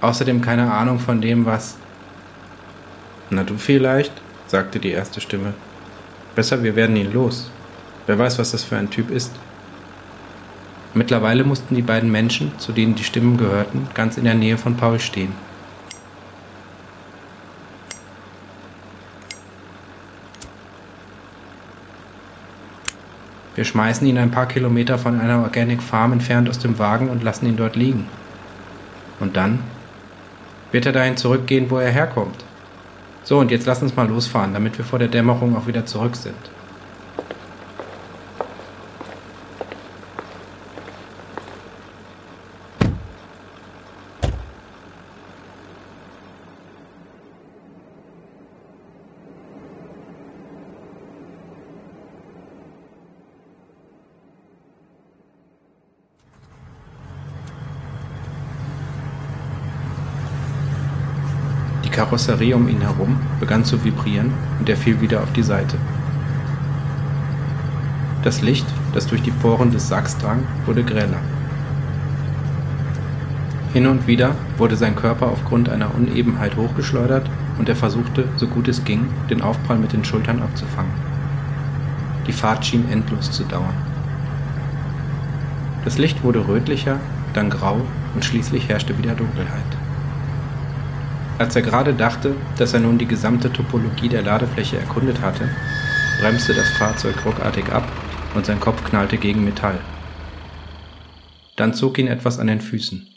Außerdem 0.00 0.40
keine 0.40 0.72
Ahnung 0.72 0.98
von 0.98 1.20
dem, 1.20 1.46
was... 1.46 1.76
Na 3.30 3.44
du 3.44 3.56
vielleicht, 3.56 4.12
sagte 4.46 4.78
die 4.78 4.90
erste 4.90 5.20
Stimme. 5.20 5.54
Besser, 6.34 6.62
wir 6.62 6.76
werden 6.76 6.96
ihn 6.96 7.12
los. 7.12 7.50
Wer 8.06 8.18
weiß, 8.18 8.38
was 8.38 8.52
das 8.52 8.64
für 8.64 8.76
ein 8.76 8.90
Typ 8.90 9.10
ist. 9.10 9.32
Mittlerweile 10.94 11.44
mussten 11.44 11.74
die 11.74 11.82
beiden 11.82 12.10
Menschen, 12.10 12.58
zu 12.58 12.72
denen 12.72 12.94
die 12.94 13.04
Stimmen 13.04 13.36
gehörten, 13.36 13.88
ganz 13.94 14.16
in 14.16 14.24
der 14.24 14.34
Nähe 14.34 14.58
von 14.58 14.76
Paul 14.76 15.00
stehen. 15.00 15.32
Wir 23.54 23.64
schmeißen 23.64 24.06
ihn 24.06 24.18
ein 24.18 24.30
paar 24.30 24.46
Kilometer 24.46 24.98
von 24.98 25.20
einer 25.20 25.42
Organic 25.42 25.82
Farm 25.82 26.12
entfernt 26.12 26.48
aus 26.48 26.58
dem 26.58 26.78
Wagen 26.78 27.10
und 27.10 27.22
lassen 27.22 27.46
ihn 27.46 27.56
dort 27.56 27.76
liegen. 27.76 28.06
Und 29.20 29.36
dann 29.36 29.60
wird 30.72 30.86
er 30.86 30.92
dahin 30.92 31.18
zurückgehen, 31.18 31.70
wo 31.70 31.78
er 31.78 31.90
herkommt. 31.90 32.44
So, 33.24 33.38
und 33.38 33.50
jetzt 33.50 33.66
lass 33.66 33.82
uns 33.82 33.96
mal 33.96 34.08
losfahren, 34.08 34.52
damit 34.52 34.78
wir 34.78 34.84
vor 34.84 34.98
der 34.98 35.08
Dämmerung 35.08 35.56
auch 35.56 35.66
wieder 35.66 35.86
zurück 35.86 36.16
sind. 36.16 36.34
Karosserie 62.12 62.54
um 62.54 62.68
ihn 62.68 62.82
herum 62.82 63.16
begann 63.40 63.64
zu 63.64 63.82
vibrieren 63.82 64.34
und 64.58 64.68
er 64.68 64.76
fiel 64.76 65.00
wieder 65.00 65.22
auf 65.22 65.32
die 65.32 65.42
Seite. 65.42 65.78
Das 68.22 68.42
Licht, 68.42 68.66
das 68.92 69.06
durch 69.06 69.22
die 69.22 69.30
Poren 69.30 69.70
des 69.70 69.88
Sacks 69.88 70.18
drang, 70.18 70.42
wurde 70.66 70.84
greller. 70.84 71.22
Hin 73.72 73.86
und 73.86 74.06
wieder 74.06 74.34
wurde 74.58 74.76
sein 74.76 74.94
Körper 74.94 75.28
aufgrund 75.28 75.70
einer 75.70 75.94
Unebenheit 75.94 76.54
hochgeschleudert 76.54 77.30
und 77.58 77.70
er 77.70 77.76
versuchte, 77.76 78.28
so 78.36 78.46
gut 78.46 78.68
es 78.68 78.84
ging, 78.84 79.06
den 79.30 79.40
Aufprall 79.40 79.78
mit 79.78 79.94
den 79.94 80.04
Schultern 80.04 80.42
abzufangen. 80.42 80.92
Die 82.26 82.32
Fahrt 82.32 82.66
schien 82.66 82.90
endlos 82.90 83.30
zu 83.30 83.44
dauern. 83.44 83.74
Das 85.86 85.96
Licht 85.96 86.22
wurde 86.22 86.46
rötlicher, 86.46 86.98
dann 87.32 87.48
grau 87.48 87.80
und 88.14 88.22
schließlich 88.22 88.68
herrschte 88.68 88.98
wieder 88.98 89.14
Dunkelheit. 89.14 89.61
Als 91.42 91.56
er 91.56 91.62
gerade 91.62 91.92
dachte, 91.92 92.36
dass 92.56 92.72
er 92.72 92.78
nun 92.78 92.98
die 92.98 93.08
gesamte 93.08 93.52
Topologie 93.52 94.08
der 94.08 94.22
Ladefläche 94.22 94.78
erkundet 94.78 95.20
hatte, 95.20 95.48
bremste 96.20 96.54
das 96.54 96.70
Fahrzeug 96.70 97.16
ruckartig 97.26 97.68
ab 97.72 97.82
und 98.36 98.46
sein 98.46 98.60
Kopf 98.60 98.84
knallte 98.84 99.16
gegen 99.16 99.42
Metall. 99.42 99.80
Dann 101.56 101.74
zog 101.74 101.98
ihn 101.98 102.06
etwas 102.06 102.38
an 102.38 102.46
den 102.46 102.60
Füßen. 102.60 103.08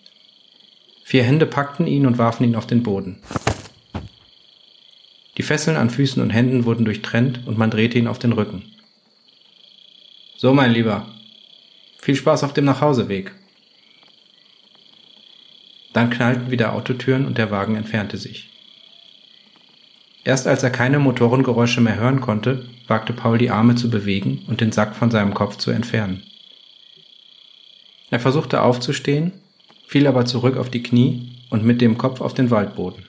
Vier 1.04 1.24
Hände 1.24 1.46
packten 1.46 1.86
ihn 1.86 2.08
und 2.08 2.18
warfen 2.18 2.46
ihn 2.46 2.56
auf 2.56 2.66
den 2.66 2.82
Boden. 2.82 3.20
Die 5.38 5.44
Fesseln 5.44 5.78
an 5.78 5.92
Füßen 5.92 6.20
und 6.20 6.32
Händen 6.32 6.66
wurden 6.66 6.84
durchtrennt 6.84 7.46
und 7.46 7.60
man 7.60 7.70
drehte 7.70 8.00
ihn 8.00 8.08
auf 8.08 8.18
den 8.18 8.32
Rücken. 8.32 8.64
So, 10.36 10.52
mein 10.52 10.72
Lieber. 10.72 11.06
Viel 12.00 12.16
Spaß 12.16 12.44
auf 12.44 12.54
dem 12.54 12.66
Nachhauseweg. 12.66 13.36
Dann 15.96 16.10
knallten 16.10 16.52
wieder 16.52 16.74
Autotüren 16.74 17.26
und 17.26 17.38
der 17.38 17.52
Wagen 17.52 17.78
entfernte 17.78 18.18
sich. 18.18 18.50
Erst 20.26 20.46
als 20.46 20.62
er 20.62 20.70
keine 20.70 21.00
Motorengeräusche 21.00 21.80
mehr 21.80 21.96
hören 21.96 22.20
konnte, 22.20 22.66
wagte 22.86 23.14
Paul 23.14 23.38
die 23.38 23.50
Arme 23.50 23.76
zu 23.76 23.90
bewegen 23.90 24.44
und 24.48 24.60
den 24.60 24.74
Sack 24.74 24.94
von 24.94 25.10
seinem 25.10 25.34
Kopf 25.34 25.56
zu 25.56 25.72
entfernen. 25.72 26.24
Er 28.10 28.20
versuchte 28.20 28.62
aufzustehen, 28.62 29.32
fiel 29.88 30.06
aber 30.08 30.26
zurück 30.26 30.58
auf 30.58 30.70
die 30.70 30.84
Knie 30.84 31.32
und 31.50 31.64
mit 31.64 31.80
dem 31.80 31.98
Kopf 31.98 32.20
auf 32.20 32.34
den 32.34 32.52
Waldboden. 32.52 33.06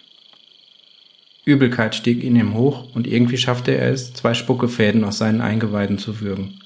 Übelkeit 1.44 1.96
stieg 1.96 2.22
in 2.22 2.36
ihm 2.36 2.54
hoch 2.54 2.94
und 2.94 3.08
irgendwie 3.08 3.36
schaffte 3.36 3.72
er 3.72 3.90
es, 3.90 4.14
zwei 4.14 4.32
Spuckefäden 4.32 5.02
aus 5.02 5.18
seinen 5.18 5.40
Eingeweiden 5.40 5.98
zu 5.98 6.20
würgen. 6.20 6.60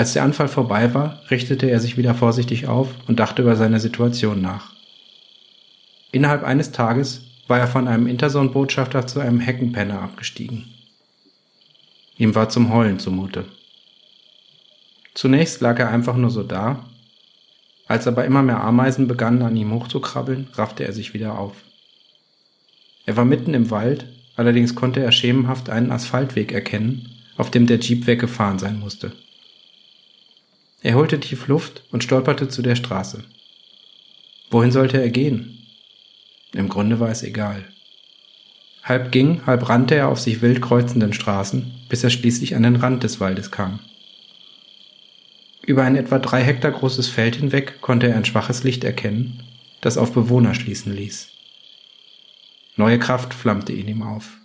Als 0.00 0.14
der 0.14 0.22
Anfall 0.22 0.48
vorbei 0.48 0.94
war, 0.94 1.20
richtete 1.30 1.68
er 1.68 1.78
sich 1.78 1.98
wieder 1.98 2.14
vorsichtig 2.14 2.66
auf 2.66 2.88
und 3.06 3.20
dachte 3.20 3.42
über 3.42 3.54
seine 3.54 3.80
Situation 3.80 4.40
nach. 4.40 4.72
Innerhalb 6.10 6.42
eines 6.42 6.72
Tages 6.72 7.26
war 7.48 7.58
er 7.58 7.66
von 7.66 7.86
einem 7.86 8.06
Interson-Botschafter 8.06 9.06
zu 9.06 9.20
einem 9.20 9.40
Heckenpenner 9.40 10.00
abgestiegen. 10.00 10.72
Ihm 12.16 12.34
war 12.34 12.48
zum 12.48 12.72
Heulen 12.72 12.98
zumute. 12.98 13.44
Zunächst 15.12 15.60
lag 15.60 15.78
er 15.78 15.90
einfach 15.90 16.16
nur 16.16 16.30
so 16.30 16.44
da, 16.44 16.86
als 17.86 18.06
aber 18.06 18.24
immer 18.24 18.42
mehr 18.42 18.64
Ameisen 18.64 19.06
begannen 19.06 19.42
an 19.42 19.54
ihm 19.54 19.70
hochzukrabbeln, 19.70 20.48
raffte 20.54 20.82
er 20.82 20.94
sich 20.94 21.12
wieder 21.12 21.38
auf. 21.38 21.56
Er 23.04 23.18
war 23.18 23.26
mitten 23.26 23.52
im 23.52 23.70
Wald, 23.70 24.06
allerdings 24.34 24.74
konnte 24.74 25.00
er 25.00 25.12
schemenhaft 25.12 25.68
einen 25.68 25.92
Asphaltweg 25.92 26.52
erkennen, 26.52 27.10
auf 27.36 27.50
dem 27.50 27.66
der 27.66 27.80
Jeep 27.80 28.06
weggefahren 28.06 28.58
sein 28.58 28.80
musste. 28.80 29.12
Er 30.82 30.94
holte 30.94 31.20
tief 31.20 31.46
Luft 31.46 31.82
und 31.90 32.02
stolperte 32.02 32.48
zu 32.48 32.62
der 32.62 32.76
Straße. 32.76 33.24
Wohin 34.50 34.72
sollte 34.72 35.00
er 35.00 35.10
gehen? 35.10 35.66
Im 36.52 36.68
Grunde 36.68 36.98
war 37.00 37.10
es 37.10 37.22
egal. 37.22 37.64
Halb 38.82 39.12
ging, 39.12 39.46
halb 39.46 39.68
rannte 39.68 39.94
er 39.94 40.08
auf 40.08 40.18
sich 40.18 40.42
wild 40.42 40.62
kreuzenden 40.62 41.12
Straßen, 41.12 41.70
bis 41.88 42.02
er 42.02 42.10
schließlich 42.10 42.56
an 42.56 42.62
den 42.62 42.76
Rand 42.76 43.02
des 43.02 43.20
Waldes 43.20 43.50
kam. 43.50 43.80
Über 45.62 45.84
ein 45.84 45.96
etwa 45.96 46.18
drei 46.18 46.42
Hektar 46.42 46.72
großes 46.72 47.08
Feld 47.08 47.36
hinweg 47.36 47.80
konnte 47.80 48.08
er 48.08 48.16
ein 48.16 48.24
schwaches 48.24 48.64
Licht 48.64 48.82
erkennen, 48.82 49.44
das 49.82 49.98
auf 49.98 50.12
Bewohner 50.12 50.54
schließen 50.54 50.96
ließ. 50.96 51.28
Neue 52.76 52.98
Kraft 52.98 53.34
flammte 53.34 53.72
in 53.72 53.86
ihm 53.86 54.02
auf. 54.02 54.38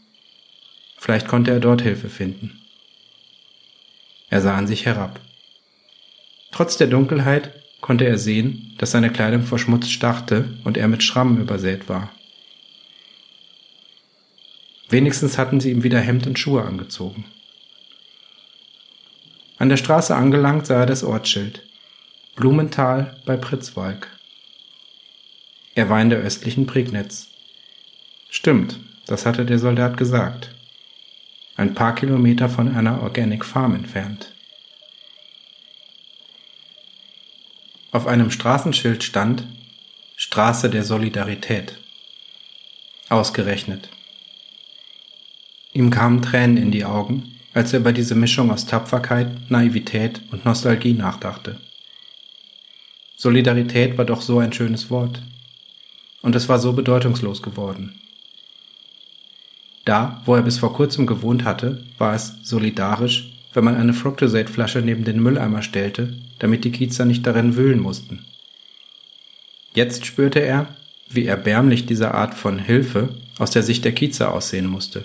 Vielleicht 0.97 1.27
konnte 1.27 1.51
er 1.51 1.59
dort 1.59 1.81
Hilfe 1.81 2.09
finden. 2.09 2.61
Er 4.29 4.41
sah 4.41 4.55
an 4.57 4.67
sich 4.67 4.85
herab. 4.85 5.21
Trotz 6.55 6.77
der 6.77 6.87
Dunkelheit 6.87 7.51
konnte 7.81 8.05
er 8.05 8.17
sehen, 8.17 8.73
dass 8.77 8.91
seine 8.91 9.11
Kleidung 9.11 9.43
verschmutzt 9.43 9.91
starrte 9.91 10.53
und 10.63 10.77
er 10.77 10.87
mit 10.87 11.03
Schrammen 11.03 11.41
übersät 11.41 11.89
war. 11.89 12.13
Wenigstens 14.87 15.37
hatten 15.37 15.59
sie 15.59 15.71
ihm 15.71 15.83
wieder 15.83 15.99
Hemd 15.99 16.27
und 16.27 16.39
Schuhe 16.39 16.63
angezogen. 16.63 17.25
An 19.57 19.67
der 19.67 19.75
Straße 19.75 20.15
angelangt 20.15 20.65
sah 20.65 20.79
er 20.79 20.85
das 20.85 21.03
Ortsschild. 21.03 21.61
Blumenthal 22.37 23.17
bei 23.25 23.35
Pritzwalk. 23.35 24.07
Er 25.73 25.89
war 25.89 26.01
in 26.01 26.09
der 26.09 26.19
östlichen 26.19 26.67
Prignitz. 26.67 27.27
Stimmt, 28.29 28.79
das 29.07 29.25
hatte 29.25 29.43
der 29.43 29.59
Soldat 29.59 29.97
gesagt. 29.97 30.55
Ein 31.57 31.73
paar 31.73 31.95
Kilometer 31.95 32.47
von 32.47 32.73
einer 32.73 33.01
Organic 33.03 33.43
Farm 33.43 33.75
entfernt. 33.75 34.34
Auf 37.95 38.07
einem 38.07 38.29
Straßenschild 38.29 39.05
stand 39.05 39.47
Straße 40.17 40.69
der 40.69 40.83
Solidarität. 40.83 41.77
Ausgerechnet. 43.07 43.87
Ihm 45.71 45.91
kamen 45.91 46.21
Tränen 46.21 46.57
in 46.57 46.71
die 46.71 46.83
Augen, 46.83 47.39
als 47.53 47.71
er 47.71 47.79
über 47.79 47.93
diese 47.93 48.13
Mischung 48.13 48.51
aus 48.51 48.65
Tapferkeit, 48.65 49.49
Naivität 49.49 50.19
und 50.33 50.43
Nostalgie 50.43 50.91
nachdachte. 50.91 51.61
Solidarität 53.15 53.97
war 53.97 54.03
doch 54.03 54.19
so 54.19 54.39
ein 54.39 54.51
schönes 54.51 54.89
Wort. 54.89 55.21
Und 56.21 56.35
es 56.35 56.49
war 56.49 56.59
so 56.59 56.73
bedeutungslos 56.73 57.41
geworden. 57.41 58.01
Da, 59.85 60.21
wo 60.25 60.35
er 60.35 60.41
bis 60.41 60.57
vor 60.57 60.73
kurzem 60.73 61.07
gewohnt 61.07 61.45
hatte, 61.45 61.85
war 61.97 62.13
es 62.13 62.33
solidarisch, 62.43 63.34
wenn 63.55 63.63
man 63.63 63.75
eine 63.75 63.93
Fructosate-Flasche 63.93 64.81
neben 64.81 65.03
den 65.03 65.21
Mülleimer 65.21 65.61
stellte 65.61 66.13
damit 66.39 66.63
die 66.63 66.71
Kiezer 66.71 67.05
nicht 67.05 67.25
darin 67.25 67.55
wühlen 67.55 67.79
mussten. 67.79 68.25
Jetzt 69.73 70.05
spürte 70.05 70.39
er, 70.39 70.75
wie 71.09 71.25
erbärmlich 71.25 71.85
diese 71.85 72.13
Art 72.13 72.33
von 72.33 72.59
Hilfe 72.59 73.09
aus 73.37 73.51
der 73.51 73.63
Sicht 73.63 73.85
der 73.85 73.93
Kiezer 73.93 74.33
aussehen 74.33 74.67
musste. 74.67 75.03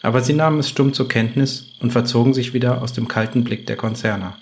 Aber 0.00 0.22
sie 0.22 0.32
nahmen 0.32 0.60
es 0.60 0.68
stumm 0.68 0.92
zur 0.92 1.08
Kenntnis 1.08 1.72
und 1.80 1.90
verzogen 1.90 2.34
sich 2.34 2.54
wieder 2.54 2.82
aus 2.82 2.92
dem 2.92 3.08
kalten 3.08 3.44
Blick 3.44 3.66
der 3.66 3.76
Konzerner. 3.76 4.38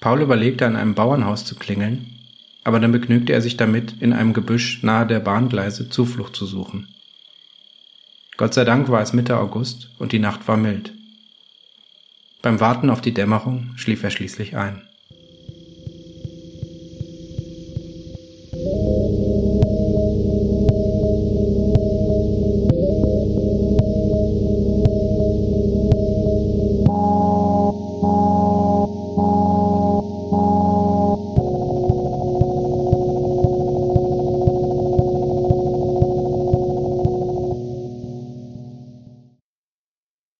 Paul 0.00 0.22
überlegte, 0.22 0.66
an 0.66 0.76
einem 0.76 0.94
Bauernhaus 0.94 1.44
zu 1.44 1.56
klingeln, 1.56 2.18
aber 2.64 2.78
dann 2.78 2.92
begnügte 2.92 3.32
er 3.32 3.40
sich 3.40 3.56
damit, 3.56 3.94
in 4.00 4.12
einem 4.12 4.34
Gebüsch 4.34 4.82
nahe 4.82 5.06
der 5.06 5.20
Bahngleise 5.20 5.88
Zuflucht 5.88 6.36
zu 6.36 6.46
suchen. 6.46 6.88
Gott 8.36 8.54
sei 8.54 8.64
Dank 8.64 8.88
war 8.88 9.02
es 9.02 9.12
Mitte 9.12 9.36
August 9.36 9.90
und 9.98 10.12
die 10.12 10.18
Nacht 10.18 10.48
war 10.48 10.56
mild. 10.56 10.92
Beim 12.40 12.60
Warten 12.60 12.90
auf 12.90 13.00
die 13.00 13.14
Dämmerung 13.14 13.72
schlief 13.76 14.02
er 14.02 14.10
schließlich 14.10 14.56
ein. 14.56 14.82